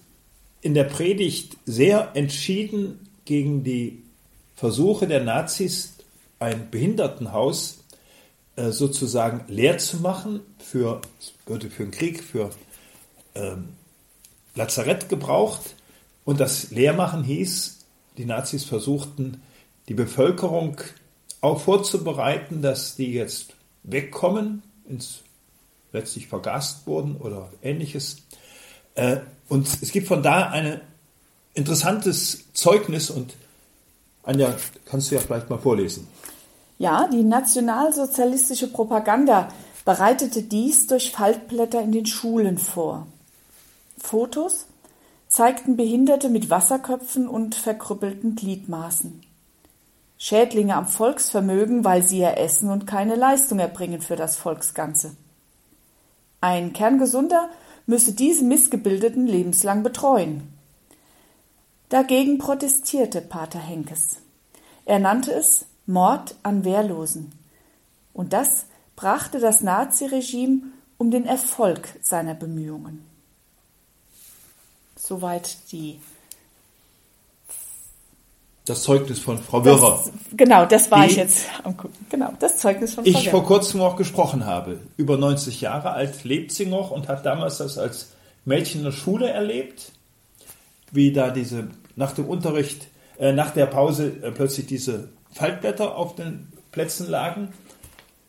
[0.61, 4.03] in der Predigt sehr entschieden gegen die
[4.57, 5.95] Versuche der Nazis,
[6.39, 7.85] ein Behindertenhaus
[8.57, 11.01] äh, sozusagen leer zu machen, für,
[11.47, 12.51] würde für den Krieg, für
[13.35, 13.71] ähm,
[14.55, 15.77] Lazarett gebraucht.
[16.25, 17.85] Und das Leermachen hieß,
[18.17, 19.43] die Nazis versuchten,
[19.89, 20.79] die Bevölkerung
[21.41, 25.21] auch vorzubereiten, dass die jetzt wegkommen, ins,
[25.93, 28.17] letztlich vergast wurden oder ähnliches.
[28.95, 30.81] Äh, und es gibt von da ein
[31.53, 33.35] interessantes Zeugnis und
[34.23, 34.55] Anja,
[34.87, 36.09] kannst du ja vielleicht mal vorlesen.
[36.79, 39.49] Ja, die nationalsozialistische Propaganda
[39.85, 43.07] bereitete dies durch Faltblätter in den Schulen vor.
[43.99, 44.67] Fotos
[45.35, 49.21] zeigten Behinderte mit Wasserköpfen und verkrüppelten Gliedmaßen.
[50.17, 55.17] Schädlinge am Volksvermögen, weil sie ja essen und keine Leistung erbringen für das Volksganze.
[56.41, 57.51] Ein Kerngesunder
[57.85, 60.53] müsse diese Missgebildeten lebenslang betreuen.
[61.89, 64.19] Dagegen protestierte Pater Henkes.
[64.85, 67.33] Er nannte es Mord an Wehrlosen.
[68.13, 70.61] Und das brachte das Naziregime
[70.97, 73.14] um den Erfolg seiner Bemühungen.
[75.05, 76.01] Soweit die
[78.65, 80.03] das Zeugnis von Frau Wirrer.
[80.03, 82.07] Das, genau, das war ich jetzt am gucken.
[82.09, 83.31] Genau, das Zeugnis von Frau Ich Wirrer.
[83.31, 84.81] vor kurzem auch gesprochen habe.
[84.97, 88.13] Über 90 Jahre alt lebt sie noch und hat damals das als
[88.47, 89.93] Mädchen in der Schule erlebt,
[90.91, 92.87] wie da diese nach dem Unterricht,
[93.19, 97.53] äh, nach der Pause äh, plötzlich diese Faltblätter auf den Plätzen lagen.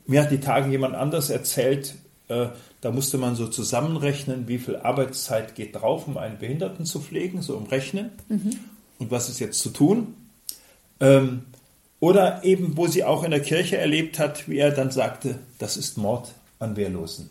[0.07, 4.77] Mir hat die Tage jemand anders erzählt, äh, da musste man so zusammenrechnen, wie viel
[4.77, 8.11] Arbeitszeit geht drauf, um einen Behinderten zu pflegen, so im Rechnen.
[8.29, 8.59] Mhm.
[8.97, 10.15] Und was ist jetzt zu tun?
[10.99, 11.43] Ähm,
[11.99, 15.77] oder eben, wo sie auch in der Kirche erlebt hat, wie er dann sagte, das
[15.77, 17.29] ist Mord an Wehrlosen.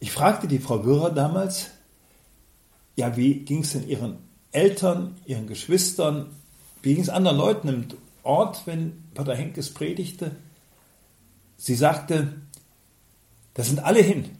[0.00, 1.68] Ich fragte die Frau Würrer damals,
[2.96, 4.18] ja, wie ging es denn ihren
[4.52, 6.26] Eltern, ihren Geschwistern,
[6.82, 7.84] wie ging es anderen Leuten im
[8.22, 10.32] Ort, wenn Pater Henkes predigte?
[11.56, 12.34] Sie sagte,
[13.58, 14.38] da sind alle hin.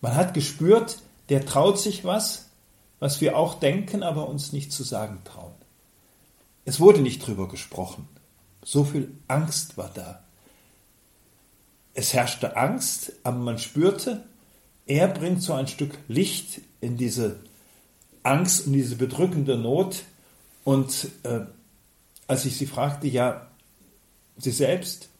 [0.00, 2.46] Man hat gespürt, der traut sich was,
[2.98, 5.52] was wir auch denken, aber uns nicht zu sagen trauen.
[6.64, 8.08] Es wurde nicht drüber gesprochen.
[8.64, 10.24] So viel Angst war da.
[11.92, 14.24] Es herrschte Angst, aber man spürte,
[14.86, 17.40] er bringt so ein Stück Licht in diese
[18.22, 20.02] Angst und diese bedrückende Not.
[20.64, 21.40] Und äh,
[22.26, 23.50] als ich sie fragte, ja,
[24.38, 25.10] sie selbst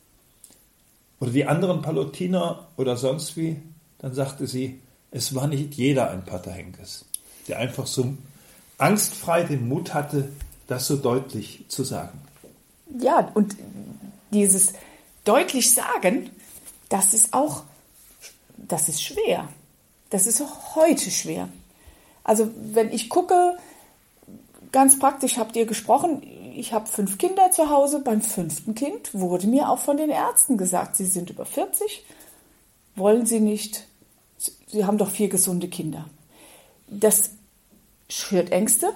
[1.25, 3.57] oder die anderen Palutiner oder sonst wie,
[3.97, 7.07] dann sagte sie, es war nicht jeder ein Pater Henkes,
[7.49, 8.13] der einfach so
[8.77, 10.29] angstfrei den Mut hatte,
[10.67, 12.21] das so deutlich zu sagen.
[12.99, 13.57] Ja, und
[14.33, 14.75] dieses
[15.25, 16.29] deutlich sagen,
[16.91, 17.63] das ist auch,
[18.59, 19.49] das ist schwer.
[20.11, 21.49] Das ist auch heute schwer.
[22.23, 23.57] Also wenn ich gucke,
[24.73, 26.23] ganz praktisch habt ihr gesprochen,
[26.57, 28.01] ich habe fünf Kinder zu Hause.
[28.01, 32.05] Beim fünften Kind wurde mir auch von den Ärzten gesagt, sie sind über 40,
[32.97, 33.87] wollen sie nicht,
[34.67, 36.09] sie haben doch vier gesunde Kinder.
[36.87, 37.31] Das
[38.09, 38.93] schürt Ängste,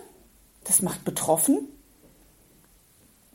[0.65, 1.69] das macht betroffen.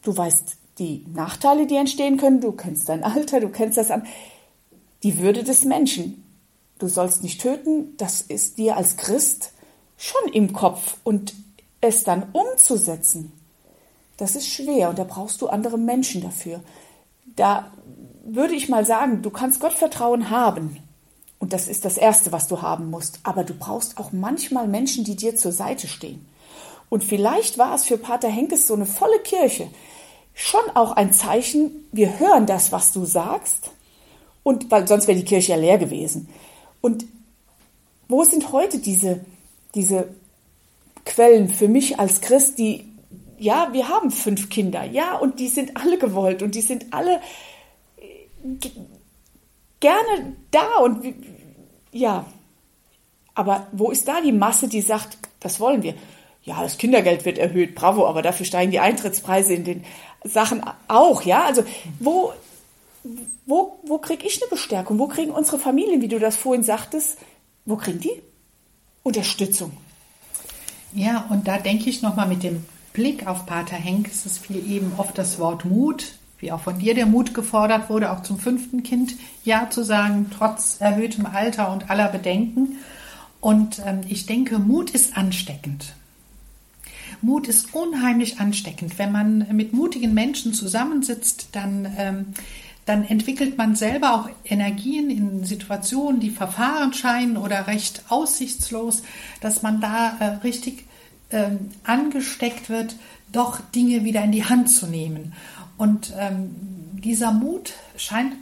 [0.02, 4.06] Du weißt die Nachteile, die entstehen können, du kennst dein Alter, du kennst das an.
[5.04, 6.20] Die Würde des Menschen.
[6.80, 9.52] Du sollst nicht töten, das ist dir als Christ
[9.98, 10.98] schon im Kopf.
[11.04, 11.34] Und
[11.82, 13.32] es dann umzusetzen,
[14.18, 16.62] das ist schwer und da brauchst du andere Menschen dafür.
[17.36, 17.72] Da
[18.26, 20.78] würde ich mal sagen, du kannst Gottvertrauen haben.
[21.40, 23.20] Und das ist das Erste, was du haben musst.
[23.24, 26.26] Aber du brauchst auch manchmal Menschen, die dir zur Seite stehen.
[26.90, 29.68] Und vielleicht war es für Pater Henkes so eine volle Kirche
[30.34, 33.72] schon auch ein Zeichen, wir hören das, was du sagst.
[34.44, 36.28] Und weil sonst wäre die Kirche ja leer gewesen.
[36.82, 37.06] Und
[38.10, 39.24] wo sind heute diese,
[39.74, 40.10] diese
[41.06, 42.86] Quellen für mich als Christ, die,
[43.44, 47.20] ja, wir haben fünf Kinder, ja, und die sind alle gewollt und die sind alle
[47.98, 48.70] äh,
[49.82, 51.14] gerne da und
[51.92, 52.26] ja,
[53.36, 55.94] aber wo ist da die Masse, die sagt, das wollen wir?
[56.44, 59.84] Ja, das Kindergeld wird erhöht, bravo, aber dafür steigen die Eintrittspreise in den
[60.24, 61.44] Sachen auch, ja?
[61.44, 61.64] Also,
[62.00, 62.32] wo,
[63.46, 65.00] wo, wo kriege ich eine Bestärkung?
[65.00, 67.18] Wo kriegen unsere Familien, wie du das vorhin sagtest,
[67.66, 68.22] wo kriegen die
[69.04, 69.76] Unterstützung?
[70.94, 74.94] Ja, und da denke ich nochmal mit dem Blick auf Pater Henk, es fiel eben
[74.98, 78.84] oft das Wort Mut, wie auch von dir der Mut gefordert wurde, auch zum fünften
[78.84, 82.78] Kind Ja zu sagen, trotz erhöhtem Alter und aller Bedenken.
[83.42, 85.94] Und ähm, ich denke, Mut ist ansteckend.
[87.22, 89.00] Mut ist unheimlich ansteckend.
[89.00, 92.26] Wenn man mit mutigen Menschen zusammensitzt, dann, ähm,
[92.86, 99.04] dann entwickelt man selber auch Energien in Situationen, die verfahren scheinen oder recht aussichtslos,
[99.40, 100.86] dass man da äh, richtig
[101.34, 102.96] ähm, angesteckt wird,
[103.32, 105.34] doch Dinge wieder in die Hand zu nehmen.
[105.78, 106.56] Und ähm,
[106.94, 108.34] dieser Mut scheint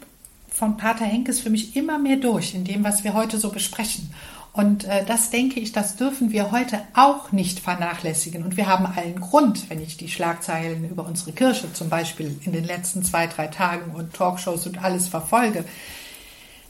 [0.50, 4.12] von Pater Henkes für mich immer mehr durch in dem, was wir heute so besprechen.
[4.54, 8.44] Und äh, das denke ich, das dürfen wir heute auch nicht vernachlässigen.
[8.44, 12.52] Und wir haben allen Grund, wenn ich die Schlagzeilen über unsere Kirche zum Beispiel in
[12.52, 15.64] den letzten zwei, drei Tagen und Talkshows und alles verfolge.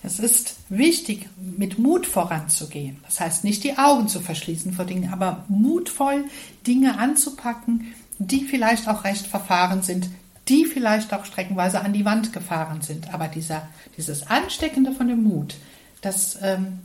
[0.04, 3.00] Es ist wichtig, mit Mut voranzugehen.
[3.06, 6.26] Das heißt, nicht die Augen zu verschließen vor Dingen, aber mutvoll
[6.66, 10.10] Dinge anzupacken, die vielleicht auch recht verfahren sind,
[10.48, 13.14] die vielleicht auch streckenweise an die Wand gefahren sind.
[13.14, 15.56] Aber dieser, dieses Ansteckende von dem Mut,
[16.02, 16.80] das ähm,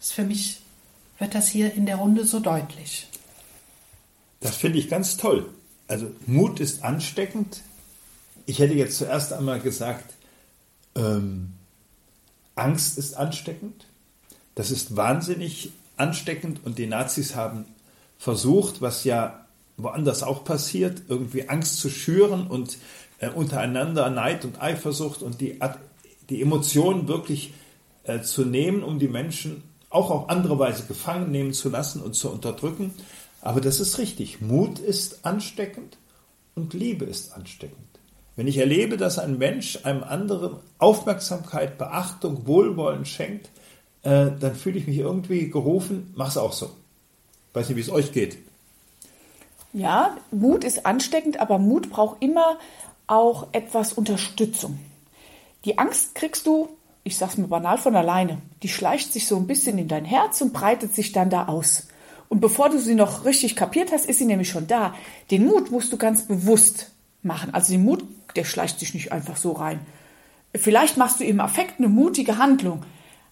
[0.00, 0.60] ist für mich,
[1.18, 3.08] wird das hier in der Runde so deutlich.
[4.40, 5.48] Das finde ich ganz toll.
[5.88, 7.62] Also Mut ist ansteckend.
[8.46, 10.14] Ich hätte jetzt zuerst einmal gesagt,
[10.94, 11.53] ähm,
[12.54, 13.86] Angst ist ansteckend.
[14.54, 17.66] Das ist wahnsinnig ansteckend und die Nazis haben
[18.18, 19.44] versucht, was ja
[19.76, 22.78] woanders auch passiert, irgendwie Angst zu schüren und
[23.18, 25.58] äh, untereinander Neid und Eifersucht und die,
[26.30, 27.54] die Emotionen wirklich
[28.04, 32.14] äh, zu nehmen, um die Menschen auch auf andere Weise gefangen nehmen zu lassen und
[32.14, 32.94] zu unterdrücken.
[33.40, 34.40] Aber das ist richtig.
[34.40, 35.98] Mut ist ansteckend
[36.54, 37.78] und Liebe ist ansteckend.
[38.36, 43.50] Wenn ich erlebe, dass ein Mensch einem anderen Aufmerksamkeit, Beachtung, Wohlwollen schenkt,
[44.02, 46.70] äh, dann fühle ich mich irgendwie gerufen, mach's auch so.
[47.52, 48.38] Weiß nicht, wie es euch geht.
[49.72, 52.58] Ja, Mut ist ansteckend, aber Mut braucht immer
[53.06, 54.78] auch etwas Unterstützung.
[55.64, 56.68] Die Angst kriegst du
[57.04, 58.38] ich sag's mir banal von alleine.
[58.62, 61.86] Die schleicht sich so ein bisschen in dein Herz und breitet sich dann da aus.
[62.30, 64.94] Und bevor du sie noch richtig kapiert hast, ist sie nämlich schon da.
[65.30, 66.90] Den Mut musst du ganz bewusst
[67.22, 67.52] machen.
[67.52, 68.02] Also den Mut,
[68.36, 69.80] der schleicht sich nicht einfach so rein.
[70.54, 72.84] Vielleicht machst du im Affekt eine mutige Handlung,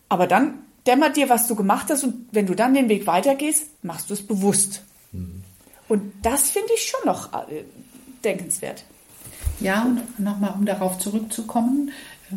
[0.08, 3.68] aber dann dämmert dir, was du gemacht hast und wenn du dann den Weg weitergehst,
[3.82, 4.82] machst du es bewusst.
[5.12, 5.44] Mhm.
[5.88, 7.64] Und das finde ich schon noch äh,
[8.24, 8.84] denkenswert.
[9.60, 11.92] Ja, und nochmal, um darauf zurückzukommen,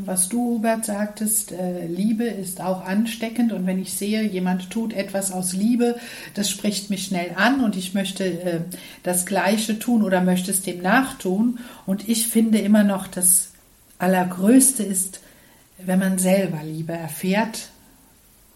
[0.06, 4.94] was du, Hubert, sagtest, äh, Liebe ist auch ansteckend und wenn ich sehe, jemand tut
[4.94, 5.98] etwas aus Liebe,
[6.34, 8.60] das spricht mich schnell an und ich möchte äh,
[9.04, 11.60] das Gleiche tun oder möchte es dem nachtun.
[11.86, 13.52] Und ich finde immer noch, das
[13.98, 15.22] Allergrößte ist,
[15.78, 17.70] wenn man selber Liebe erfährt,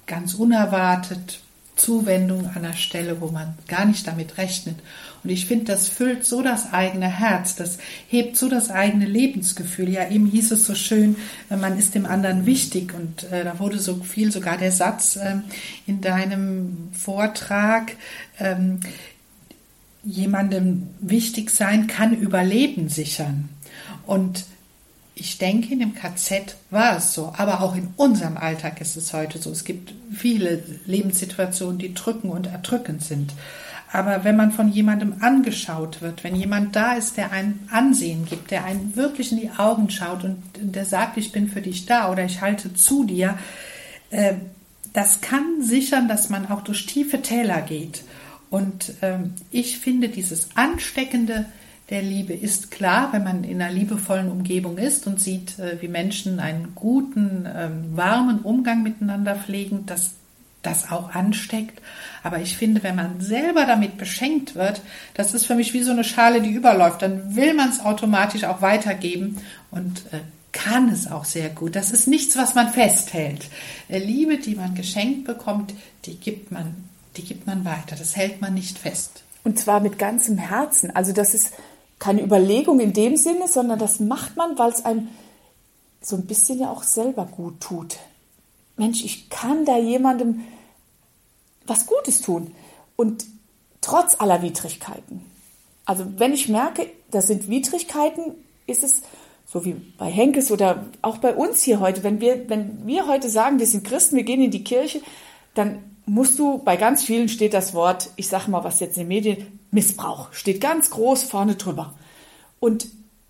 [0.05, 1.41] ganz unerwartet,
[1.75, 4.75] Zuwendung an der Stelle, wo man gar nicht damit rechnet.
[5.23, 9.89] Und ich finde, das füllt so das eigene Herz, das hebt so das eigene Lebensgefühl.
[9.89, 11.15] Ja, eben hieß es so schön,
[11.49, 12.93] man ist dem anderen wichtig.
[12.93, 15.35] Und äh, da wurde so viel, sogar der Satz äh,
[15.87, 17.95] in deinem Vortrag,
[18.39, 18.79] ähm,
[20.03, 23.49] jemandem wichtig sein kann Überleben sichern.
[24.05, 24.45] Und
[25.19, 29.11] ich denke, in dem KZ war es so, aber auch in unserem Alltag ist es
[29.11, 29.51] heute so.
[29.51, 33.33] Es gibt viele Lebenssituationen, die drücken und erdrückend sind.
[33.91, 38.51] Aber wenn man von jemandem angeschaut wird, wenn jemand da ist, der ein Ansehen gibt,
[38.51, 42.11] der einen wirklich in die Augen schaut und der sagt, ich bin für dich da
[42.11, 43.37] oder ich halte zu dir,
[44.11, 44.35] äh,
[44.93, 48.03] das kann sichern, dass man auch durch tiefe Täler geht.
[48.49, 51.45] Und ähm, ich finde dieses ansteckende
[51.89, 55.87] der Liebe ist klar, wenn man in einer liebevollen Umgebung ist und sieht, äh, wie
[55.87, 60.11] Menschen einen guten, ähm, warmen Umgang miteinander pflegen, das
[60.61, 61.81] das auch ansteckt.
[62.23, 64.81] Aber ich finde, wenn man selber damit beschenkt wird,
[65.13, 67.01] das ist für mich wie so eine Schale, die überläuft.
[67.01, 69.37] Dann will man es automatisch auch weitergeben
[69.71, 70.19] und äh,
[70.51, 71.75] kann es auch sehr gut.
[71.75, 73.47] Das ist nichts, was man festhält.
[73.87, 75.73] Äh, Liebe, die man geschenkt bekommt,
[76.05, 76.75] die gibt man,
[77.17, 77.95] die gibt man weiter.
[77.97, 79.23] Das hält man nicht fest.
[79.43, 80.95] Und zwar mit ganzem Herzen.
[80.95, 81.53] Also das ist
[81.99, 85.09] keine Überlegung in dem Sinne, sondern das macht man, weil es einem
[86.01, 87.97] so ein bisschen ja auch selber gut tut.
[88.77, 90.41] Mensch, ich kann da jemandem
[91.69, 92.53] was Gutes tun.
[92.95, 93.25] Und
[93.81, 95.21] trotz aller Widrigkeiten.
[95.85, 98.35] Also wenn ich merke, das sind Widrigkeiten,
[98.67, 99.01] ist es
[99.45, 103.29] so wie bei Henkes oder auch bei uns hier heute, wenn wir, wenn wir heute
[103.29, 105.01] sagen, wir sind Christen, wir gehen in die Kirche,
[105.55, 109.03] dann musst du, bei ganz vielen steht das Wort, ich sage mal was jetzt in
[109.03, 111.93] den Medien, Missbrauch, steht ganz groß vorne drüber.
[112.59, 112.87] Und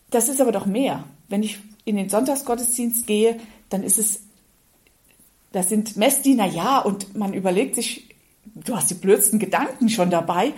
[0.09, 1.05] das ist aber doch mehr.
[1.29, 4.21] Wenn ich in den Sonntagsgottesdienst gehe, dann ist es,
[5.51, 8.08] das sind Messdiener, ja, und man überlegt sich,
[8.45, 10.53] du hast die blödsten Gedanken schon dabei,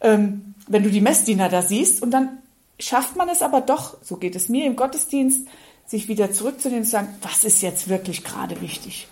[0.00, 2.38] ähm, wenn du die Messdiener da siehst und dann
[2.78, 5.46] schafft man es aber doch, so geht es mir im Gottesdienst,
[5.86, 9.06] sich wieder zurückzunehmen und zu sagen, was ist jetzt wirklich gerade wichtig?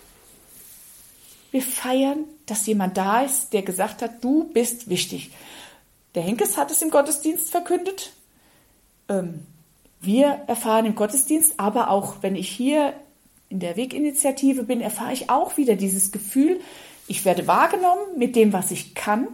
[1.53, 5.31] Wir feiern, dass jemand da ist, der gesagt hat, du bist wichtig.
[6.17, 8.13] Der Henkes hat es im Gottesdienst verkündet.
[9.09, 9.47] Ähm,
[10.01, 12.93] wir erfahren im Gottesdienst, aber auch wenn ich hier
[13.49, 16.61] in der Weginitiative bin, erfahre ich auch wieder dieses Gefühl,
[17.07, 19.29] ich werde wahrgenommen mit dem, was ich kann.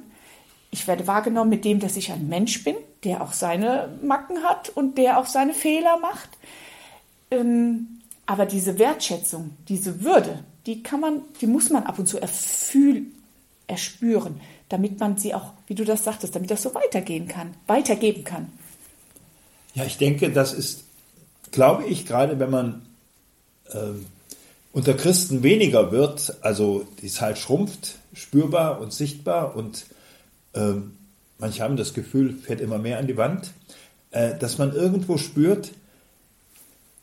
[0.71, 4.71] Ich werde wahrgenommen mit dem, dass ich ein Mensch bin, der auch seine Macken hat
[4.71, 6.31] und der auch seine Fehler macht.
[7.31, 12.18] Ähm, aber diese Wertschätzung, diese Würde, die kann man, die muss man ab und zu
[12.18, 13.14] erfühlen,
[13.66, 18.25] erspüren, damit man sie auch, wie du das sagtest, damit das so weitergehen kann, weitergeben
[18.25, 18.53] kann.
[19.75, 20.85] Ja, ich denke, das ist,
[21.51, 22.83] glaube ich, gerade wenn man
[23.73, 24.07] ähm,
[24.73, 29.87] unter Christen weniger wird, also die Zahl schrumpft, spürbar und sichtbar und
[30.55, 30.93] ähm,
[31.39, 33.51] manche haben das Gefühl, fährt immer mehr an die Wand,
[34.11, 35.73] äh, dass man irgendwo spürt,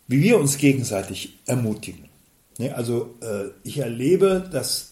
[0.08, 2.06] wie wir uns gegenseitig ermutigen.
[2.58, 2.74] Ne?
[2.76, 4.92] Also äh, ich erlebe, dass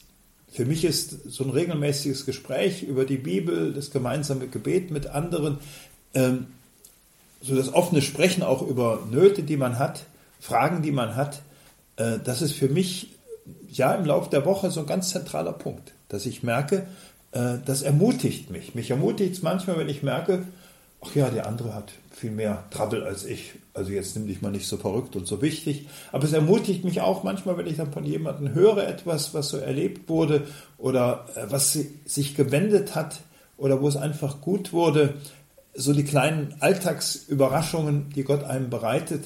[0.52, 5.60] für mich ist so ein regelmäßiges Gespräch über die Bibel, das gemeinsame Gebet mit anderen,
[6.14, 6.48] ähm,
[7.42, 10.06] so das offene Sprechen auch über Nöte, die man hat,
[10.40, 11.55] Fragen, die man hat, äh,
[11.98, 13.16] das ist für mich
[13.70, 16.88] ja im Laufe der Woche so ein ganz zentraler Punkt, dass ich merke,
[17.32, 18.76] äh, das ermutigt mich.
[18.76, 20.46] Mich ermutigt es manchmal, wenn ich merke,
[21.02, 23.54] ach ja, der andere hat viel mehr Trouble als ich.
[23.74, 25.88] Also jetzt nimm dich mal nicht so verrückt und so wichtig.
[26.12, 29.58] Aber es ermutigt mich auch manchmal, wenn ich dann von jemandem höre etwas, was so
[29.58, 33.20] erlebt wurde oder äh, was sich gewendet hat
[33.58, 35.16] oder wo es einfach gut wurde.
[35.74, 39.26] So die kleinen Alltagsüberraschungen, die Gott einem bereitet.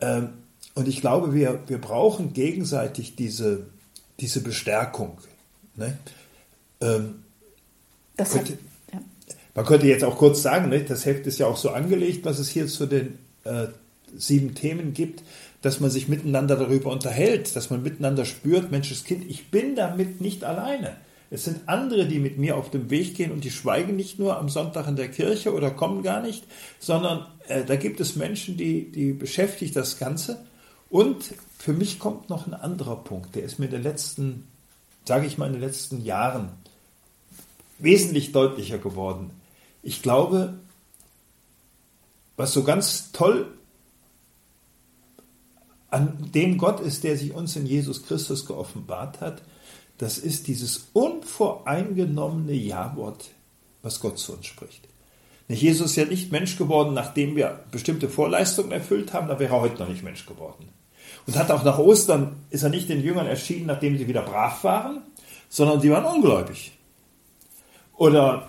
[0.00, 0.30] Ähm,
[0.78, 3.66] und ich glaube, wir, wir brauchen gegenseitig diese,
[4.20, 5.18] diese Bestärkung.
[5.74, 5.98] Ne?
[6.80, 7.24] Ähm,
[8.16, 8.58] das könnte, hat,
[8.92, 9.00] ja.
[9.56, 12.38] Man könnte jetzt auch kurz sagen, ne, das Heft ist ja auch so angelegt, was
[12.38, 13.66] es hier zu den äh,
[14.16, 15.24] sieben Themen gibt,
[15.62, 20.20] dass man sich miteinander darüber unterhält, dass man miteinander spürt, Mensch, Kind, ich bin damit
[20.20, 20.96] nicht alleine.
[21.30, 24.38] Es sind andere, die mit mir auf dem Weg gehen und die schweigen nicht nur
[24.38, 26.44] am Sonntag in der Kirche oder kommen gar nicht,
[26.78, 30.38] sondern äh, da gibt es Menschen, die, die beschäftigt das Ganze.
[30.90, 34.48] Und für mich kommt noch ein anderer Punkt, der ist mir in den letzten,
[35.04, 36.50] sage ich mal, in den letzten Jahren
[37.78, 39.30] wesentlich deutlicher geworden.
[39.82, 40.54] Ich glaube,
[42.36, 43.46] was so ganz toll
[45.90, 49.42] an dem Gott ist, der sich uns in Jesus Christus geoffenbart hat,
[49.98, 53.30] das ist dieses unvoreingenommene Ja-Wort,
[53.82, 54.86] was Gott zu uns spricht.
[55.48, 59.60] Jesus ist ja nicht Mensch geworden, nachdem wir bestimmte Vorleistungen erfüllt haben, da wäre er
[59.62, 60.68] heute noch nicht Mensch geworden.
[61.26, 64.64] Und hat auch nach Ostern, ist er nicht den Jüngern erschienen, nachdem sie wieder brav
[64.64, 65.02] waren,
[65.48, 66.72] sondern sie waren ungläubig.
[67.96, 68.48] Oder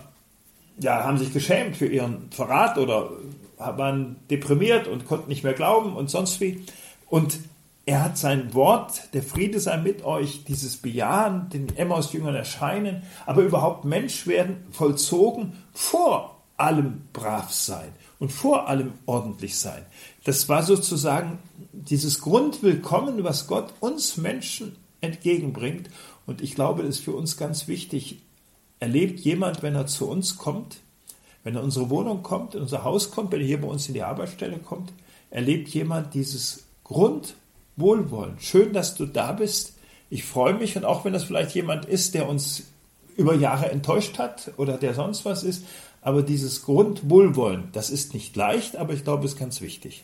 [0.78, 3.10] ja, haben sich geschämt für ihren Verrat oder
[3.58, 6.64] waren deprimiert und konnten nicht mehr glauben und sonst wie.
[7.08, 7.38] Und
[7.86, 13.42] er hat sein Wort, der Friede sei mit euch, dieses Bejahen, den Emmaus-Jüngern erscheinen, aber
[13.42, 17.88] überhaupt Mensch werden, vollzogen vor allem brav sein
[18.18, 19.84] und vor allem ordentlich sein.
[20.24, 21.38] Das war sozusagen
[21.72, 25.88] dieses Grundwillkommen, was Gott uns Menschen entgegenbringt.
[26.26, 28.22] Und ich glaube, es ist für uns ganz wichtig.
[28.80, 30.78] Erlebt jemand, wenn er zu uns kommt,
[31.42, 33.88] wenn er in unsere Wohnung kommt, in unser Haus kommt, wenn er hier bei uns
[33.88, 34.92] in die Arbeitsstelle kommt,
[35.30, 38.38] erlebt jemand dieses Grundwohlwollen.
[38.40, 39.74] Schön, dass du da bist.
[40.10, 42.64] Ich freue mich und auch wenn das vielleicht jemand ist, der uns
[43.16, 45.64] über Jahre enttäuscht hat oder der sonst was ist,
[46.02, 50.02] aber dieses Grundwohlwollen, das ist nicht leicht, aber ich glaube, es ist ganz wichtig.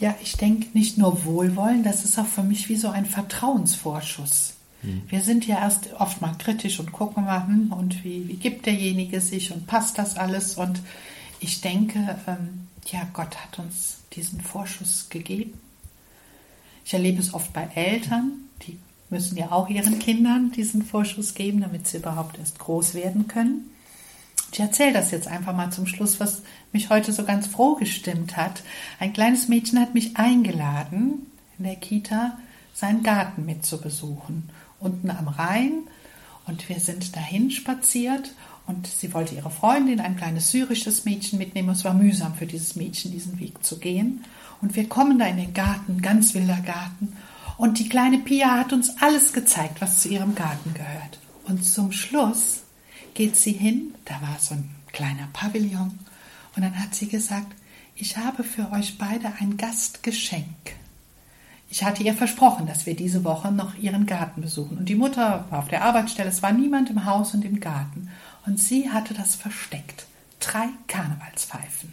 [0.00, 4.54] Ja, ich denke nicht nur Wohlwollen, das ist auch für mich wie so ein Vertrauensvorschuss.
[4.82, 5.02] Mhm.
[5.08, 8.66] Wir sind ja erst oft mal kritisch und gucken mal, hm, und wie, wie gibt
[8.66, 10.56] derjenige sich und passt das alles?
[10.56, 10.80] Und
[11.38, 15.52] ich denke, ähm, ja, Gott hat uns diesen Vorschuss gegeben.
[16.84, 18.32] Ich erlebe es oft bei Eltern,
[18.62, 18.78] die
[19.12, 23.70] müssen ja auch ihren Kindern diesen Vorschuss geben, damit sie überhaupt erst groß werden können.
[24.52, 26.42] Ich erzähle das jetzt einfach mal zum Schluss, was
[26.72, 28.62] mich heute so ganz froh gestimmt hat.
[28.98, 31.26] Ein kleines Mädchen hat mich eingeladen,
[31.58, 32.36] in der Kita
[32.74, 34.50] seinen Garten mit zu besuchen,
[34.80, 35.84] unten am Rhein.
[36.46, 38.34] Und wir sind dahin spaziert
[38.66, 41.70] und sie wollte ihre Freundin, ein kleines syrisches Mädchen, mitnehmen.
[41.70, 44.24] Es war mühsam für dieses Mädchen, diesen Weg zu gehen.
[44.60, 47.16] Und wir kommen da in den Garten, ganz wilder Garten.
[47.56, 51.18] Und die kleine Pia hat uns alles gezeigt, was zu ihrem Garten gehört.
[51.44, 52.62] Und zum Schluss
[53.14, 55.98] geht sie hin, da war so ein kleiner Pavillon,
[56.54, 57.54] und dann hat sie gesagt,
[57.94, 60.46] ich habe für euch beide ein Gastgeschenk.
[61.70, 64.76] Ich hatte ihr versprochen, dass wir diese Woche noch ihren Garten besuchen.
[64.76, 68.10] Und die Mutter war auf der Arbeitsstelle, es war niemand im Haus und im Garten.
[68.44, 70.06] Und sie hatte das versteckt.
[70.40, 71.92] Drei Karnevalspfeifen.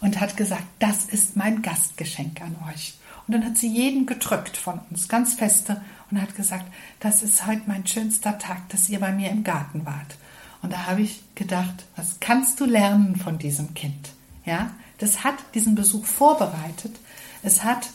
[0.00, 2.97] Und hat gesagt, das ist mein Gastgeschenk an euch.
[3.28, 6.64] Und dann hat sie jeden gedrückt von uns, ganz feste, und hat gesagt,
[6.98, 10.16] das ist heute mein schönster Tag, dass ihr bei mir im Garten wart.
[10.62, 14.10] Und da habe ich gedacht, was kannst du lernen von diesem Kind?
[14.46, 16.96] Ja, das hat diesen Besuch vorbereitet.
[17.42, 17.90] Es hat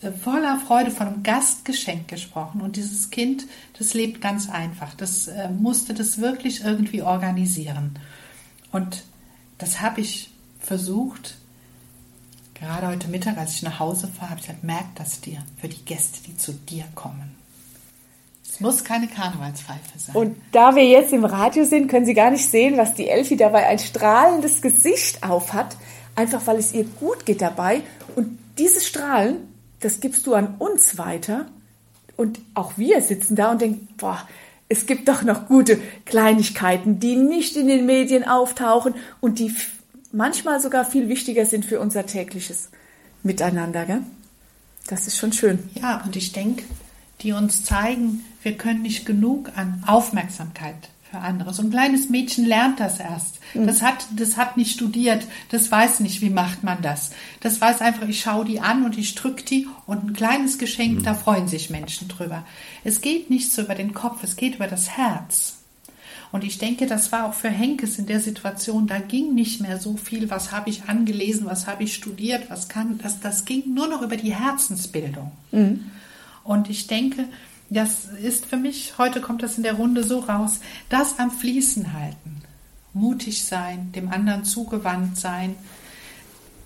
[0.00, 2.62] äh, voller Freude von einem Gastgeschenk gesprochen.
[2.62, 3.46] Und dieses Kind,
[3.78, 4.94] das lebt ganz einfach.
[4.94, 7.98] Das äh, musste das wirklich irgendwie organisieren.
[8.72, 9.04] Und
[9.58, 10.30] das habe ich
[10.60, 11.36] versucht.
[12.60, 15.68] Gerade heute Mittag, als ich nach Hause fahre, habe ich gesagt, merk das dir für
[15.68, 17.36] die Gäste, die zu dir kommen.
[18.50, 20.16] Es muss keine Karnevalspfeife sein.
[20.16, 23.36] Und da wir jetzt im Radio sind, können Sie gar nicht sehen, was die Elfi
[23.36, 25.76] dabei ein strahlendes Gesicht aufhat,
[26.16, 27.82] einfach weil es ihr gut geht dabei.
[28.16, 29.36] Und dieses Strahlen,
[29.78, 31.46] das gibst du an uns weiter.
[32.16, 34.26] Und auch wir sitzen da und denken, boah,
[34.68, 39.54] es gibt doch noch gute Kleinigkeiten, die nicht in den Medien auftauchen und die
[40.12, 42.70] manchmal sogar viel wichtiger sind für unser tägliches
[43.22, 43.84] Miteinander.
[43.84, 44.02] Gell?
[44.86, 45.68] Das ist schon schön.
[45.74, 46.64] Ja, und ich denke,
[47.20, 51.52] die uns zeigen, wir können nicht genug an Aufmerksamkeit für andere.
[51.54, 53.38] So ein kleines Mädchen lernt das erst.
[53.54, 53.66] Mhm.
[53.66, 55.26] Das hat, das hat nicht studiert.
[55.50, 57.10] Das weiß nicht, wie macht man das.
[57.40, 60.98] Das weiß einfach, ich schaue die an und ich drücke die und ein kleines Geschenk,
[60.98, 61.02] mhm.
[61.02, 62.44] da freuen sich Menschen drüber.
[62.84, 65.57] Es geht nicht so über den Kopf, es geht über das Herz.
[66.30, 69.78] Und ich denke, das war auch für Henkes in der Situation, da ging nicht mehr
[69.78, 73.74] so viel, was habe ich angelesen, was habe ich studiert, was kann, das, das ging
[73.74, 75.32] nur noch über die Herzensbildung.
[75.52, 75.86] Mhm.
[76.44, 77.24] Und ich denke,
[77.70, 81.92] das ist für mich, heute kommt das in der Runde so raus, das am Fließen
[81.92, 82.42] halten,
[82.92, 85.54] mutig sein, dem anderen zugewandt sein,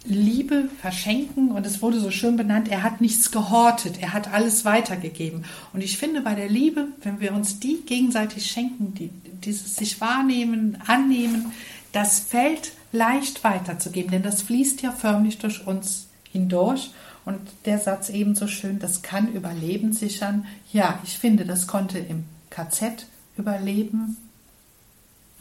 [0.04, 4.64] Liebe verschenken und es wurde so schön benannt, er hat nichts gehortet, er hat alles
[4.64, 5.44] weitergegeben.
[5.72, 9.10] Und ich finde bei der Liebe, wenn wir uns die gegenseitig schenken, die,
[9.45, 11.53] dieses sich wahrnehmen, annehmen,
[11.93, 16.90] das fällt leicht weiterzugeben, denn das fließt ja förmlich durch uns hindurch
[17.24, 20.47] und der Satz ebenso schön, das kann Überleben sichern.
[20.72, 24.16] Ja, ich finde, das konnte im KZ Überleben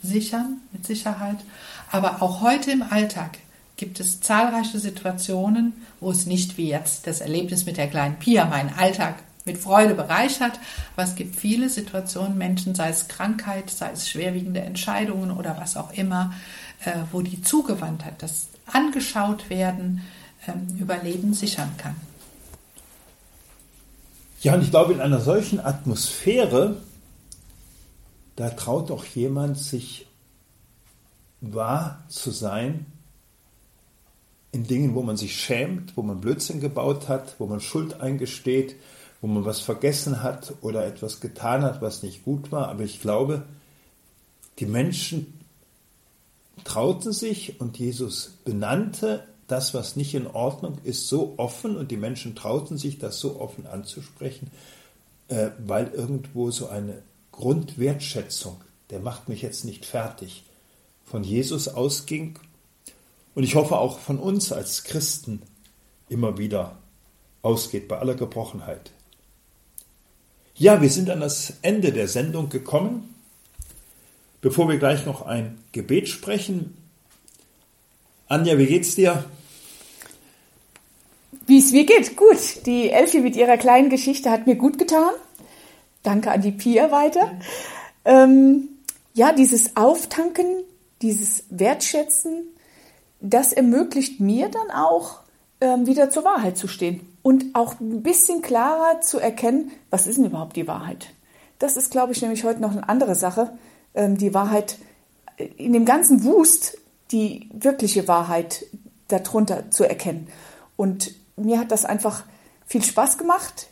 [0.04, 1.38] sichern, mit Sicherheit.
[1.92, 3.40] Aber auch heute im Alltag
[3.78, 8.46] gibt es zahlreiche Situationen, wo es nicht wie jetzt das Erlebnis mit der kleinen Pia
[8.46, 9.16] meinen Alltag
[9.46, 10.60] mit Freude bereichert,
[10.96, 15.78] aber es gibt viele Situationen, Menschen, sei es Krankheit, sei es schwerwiegende Entscheidungen oder was
[15.78, 16.34] auch immer,
[16.86, 20.02] äh, wo die Zugewandtheit, das angeschaut werden,
[20.48, 21.96] ähm, Überleben sichern kann.
[24.42, 26.78] Ja, und ich glaube, in einer solchen Atmosphäre,
[28.36, 30.08] da traut doch jemand sich
[31.42, 32.86] wahr zu sein
[34.52, 38.76] in Dingen, wo man sich schämt, wo man Blödsinn gebaut hat, wo man Schuld eingesteht,
[39.22, 42.70] wo man was vergessen hat oder etwas getan hat, was nicht gut war.
[42.70, 43.44] Aber ich glaube,
[44.60, 45.40] die Menschen
[46.64, 51.98] trauten sich und Jesus benannte das, was nicht in Ordnung ist, so offen und die
[51.98, 54.50] Menschen trauten sich, das so offen anzusprechen,
[55.28, 57.02] äh, weil irgendwo so eine
[57.32, 60.44] Grundwertschätzung, der macht mich jetzt nicht fertig,
[61.06, 62.40] von Jesus ausging
[63.36, 65.42] und ich hoffe auch von uns als Christen
[66.08, 66.78] immer wieder
[67.42, 68.92] ausgeht bei aller Gebrochenheit.
[70.62, 73.16] Ja, wir sind an das Ende der Sendung gekommen.
[74.42, 76.78] Bevor wir gleich noch ein Gebet sprechen,
[78.28, 79.26] Anja, wie geht's dir?
[81.48, 82.68] Wie es mir geht, gut.
[82.68, 85.16] Die Elfie mit ihrer kleinen Geschichte hat mir gut getan.
[86.04, 87.32] Danke an die Pia weiter.
[88.06, 88.70] Ähm,
[89.16, 90.46] ja, dieses Auftanken,
[91.02, 92.44] dieses Wertschätzen,
[93.20, 95.22] das ermöglicht mir dann auch,
[95.60, 100.18] ähm, wieder zur Wahrheit zu stehen und auch ein bisschen klarer zu erkennen, was ist
[100.18, 101.08] denn überhaupt die Wahrheit.
[101.60, 103.56] das ist, glaube ich, nämlich heute noch eine andere Sache.
[103.94, 104.78] Ähm, die Wahrheit,
[105.38, 106.78] äh, in dem ganzen Wust,
[107.12, 108.66] die wirkliche Wahrheit
[109.10, 110.28] darunter zu erkennen.
[110.76, 112.24] Und mir hat das einfach
[112.66, 113.68] viel Spaß gemacht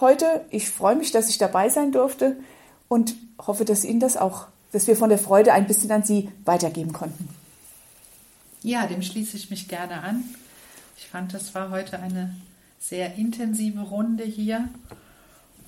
[0.00, 0.44] heute.
[0.50, 2.36] Ich freue mich, dass ich dabei sein durfte
[2.88, 6.30] und hoffe, dass Ihnen das auch, dass wir von der Freude ein bisschen an Sie
[6.44, 7.28] weitergeben konnten.
[8.62, 10.24] Ja, dem schließe ich mich gerne an.
[10.98, 12.34] Ich fand, das war heute eine
[12.78, 14.68] sehr intensive Runde hier.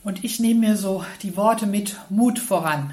[0.04, 2.92] Und ich nehme mir so die Worte mit Mut voran.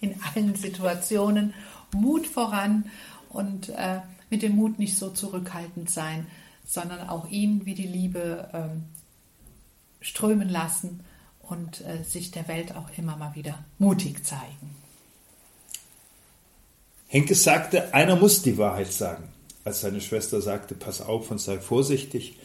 [0.00, 1.54] In allen Situationen
[1.92, 2.84] Mut voran
[3.28, 6.26] und äh, mit dem Mut nicht so zurückhaltend sein,
[6.66, 8.84] sondern auch ihn wie die Liebe ähm,
[10.00, 11.00] strömen lassen
[11.42, 14.76] und äh, sich der Welt auch immer mal wieder mutig zeigen.
[17.08, 19.24] Henke sagte, einer muss die Wahrheit sagen.
[19.64, 22.38] Als seine Schwester sagte, pass auf und sei vorsichtig.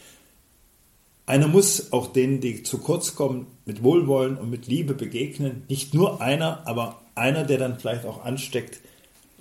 [1.26, 5.64] Einer muss auch denen, die zu kurz kommen, mit Wohlwollen und mit Liebe begegnen.
[5.68, 8.80] Nicht nur einer, aber einer, der dann vielleicht auch ansteckt,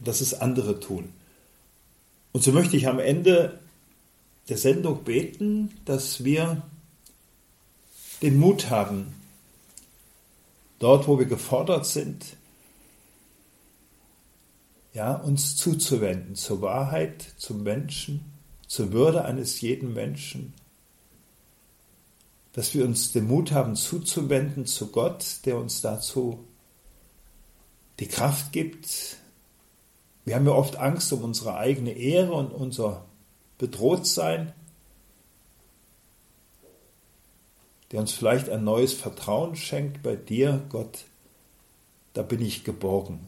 [0.04, 1.10] dass es andere tun.
[2.34, 3.60] Und so möchte ich am Ende
[4.50, 6.64] der Sendung beten, dass wir
[8.22, 9.14] den Mut haben,
[10.80, 12.26] dort, wo wir gefordert sind,
[14.94, 18.22] ja, uns zuzuwenden zur Wahrheit, zum Menschen,
[18.68, 20.54] zur Würde eines jeden Menschen,
[22.56, 26.40] dass wir uns den Mut haben zuzuwenden zu Gott, der uns dazu
[28.00, 29.18] die Kraft gibt.
[30.24, 33.06] Wir haben ja oft Angst um unsere eigene Ehre und unser
[33.58, 34.54] Bedrohtsein.
[37.92, 41.06] der uns vielleicht ein neues Vertrauen schenkt bei dir, Gott,
[42.14, 43.20] da bin ich geborgen.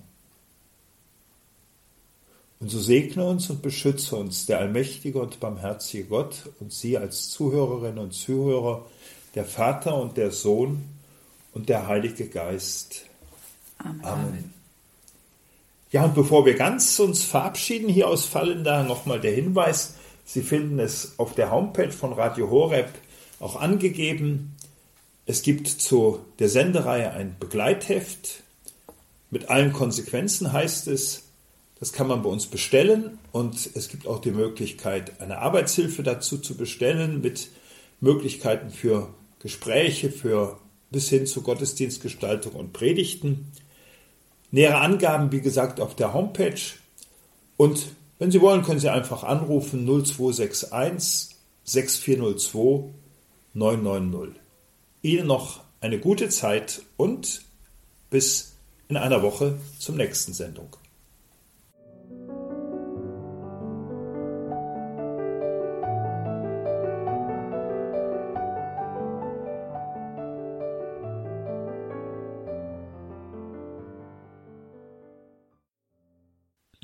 [2.59, 7.30] Und so segne uns und beschütze uns der allmächtige und barmherzige Gott und Sie als
[7.30, 8.88] Zuhörerinnen und Zuhörer,
[9.36, 10.84] der Vater und der Sohn
[11.53, 13.05] und der Heilige Geist.
[13.78, 14.03] Amen.
[14.03, 14.53] Amen.
[15.91, 19.93] Ja, und bevor wir ganz uns verabschieden hier aus Fallenda, nochmal der Hinweis,
[20.28, 22.89] Sie finden es auf der Homepage von Radio Horeb
[23.39, 24.57] auch angegeben.
[25.25, 28.43] Es gibt zu der Sendereihe ein Begleitheft
[29.32, 31.23] mit allen Konsequenzen, heißt es.
[31.80, 36.39] Das kann man bei uns bestellen und es gibt auch die Möglichkeit, eine Arbeitshilfe dazu
[36.39, 37.49] zu bestellen mit
[38.01, 40.59] Möglichkeiten für Gespräche, für
[40.89, 43.51] bis hin zu Gottesdienstgestaltung und Predigten.
[44.51, 46.61] Nähere Angaben, wie gesagt, auf der Homepage.
[47.57, 47.88] Und
[48.19, 52.93] wenn Sie wollen, können Sie einfach anrufen 0261 6402
[53.53, 54.41] 990.
[55.01, 57.41] Ihnen noch eine gute Zeit und
[58.09, 58.55] bis
[58.88, 60.75] in einer Woche zum nächsten Sendung.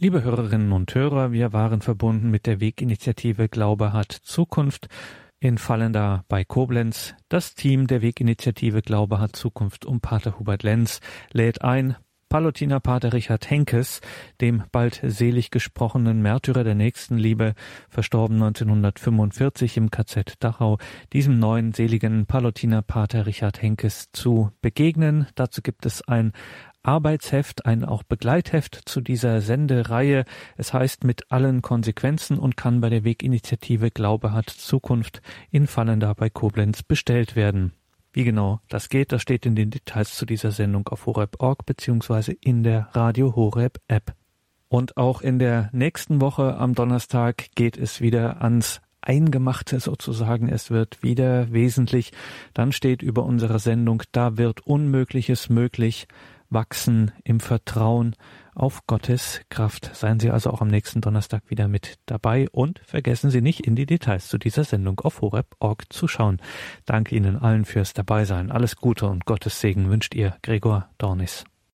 [0.04, 4.90] Liebe Hörerinnen und Hörer, wir waren verbunden mit der Weginitiative Glaube hat Zukunft
[5.40, 7.16] in Fallenda bei Koblenz.
[7.30, 11.00] Das Team der Weginitiative Glaube hat Zukunft um Pater Hubert Lenz
[11.32, 11.96] lädt ein,
[12.28, 14.02] Palutiner Pater Richard Henkes,
[14.42, 17.54] dem bald selig gesprochenen Märtyrer der Nächstenliebe,
[17.90, 20.80] verstorben 1945 im KZ Dachau,
[21.14, 25.28] diesem neuen seligen Palutiner Pater Richard Henkes zu begegnen.
[25.36, 26.34] Dazu gibt es ein
[26.84, 30.26] Arbeitsheft, ein auch Begleitheft zu dieser Sendereihe.
[30.58, 36.14] Es heißt mit allen Konsequenzen und kann bei der Weginitiative Glaube hat Zukunft in Fallenda
[36.14, 37.74] bei Koblenz bestellt werden.
[38.12, 42.34] Wie genau das geht, das steht in den Details zu dieser Sendung auf horeb.org beziehungsweise
[42.34, 44.14] in der Radio Horeb App.
[44.68, 50.50] Und auch in der nächsten Woche am Donnerstag geht es wieder ans Eingemachte sozusagen.
[50.50, 52.12] Es wird wieder wesentlich.
[52.54, 56.08] Dann steht über unsere Sendung, da wird Unmögliches möglich
[56.54, 58.16] wachsen im Vertrauen
[58.56, 59.96] auf Gottes Kraft.
[59.96, 63.76] Seien Sie also auch am nächsten Donnerstag wieder mit dabei und vergessen Sie nicht, in
[63.76, 66.42] die Details zu dieser Sendung auf horeb.org zu schauen.
[66.86, 68.52] Danke Ihnen allen fürs Dabeisein.
[68.52, 71.46] Alles Gute und Gottes Segen wünscht Ihr Gregor Dornis.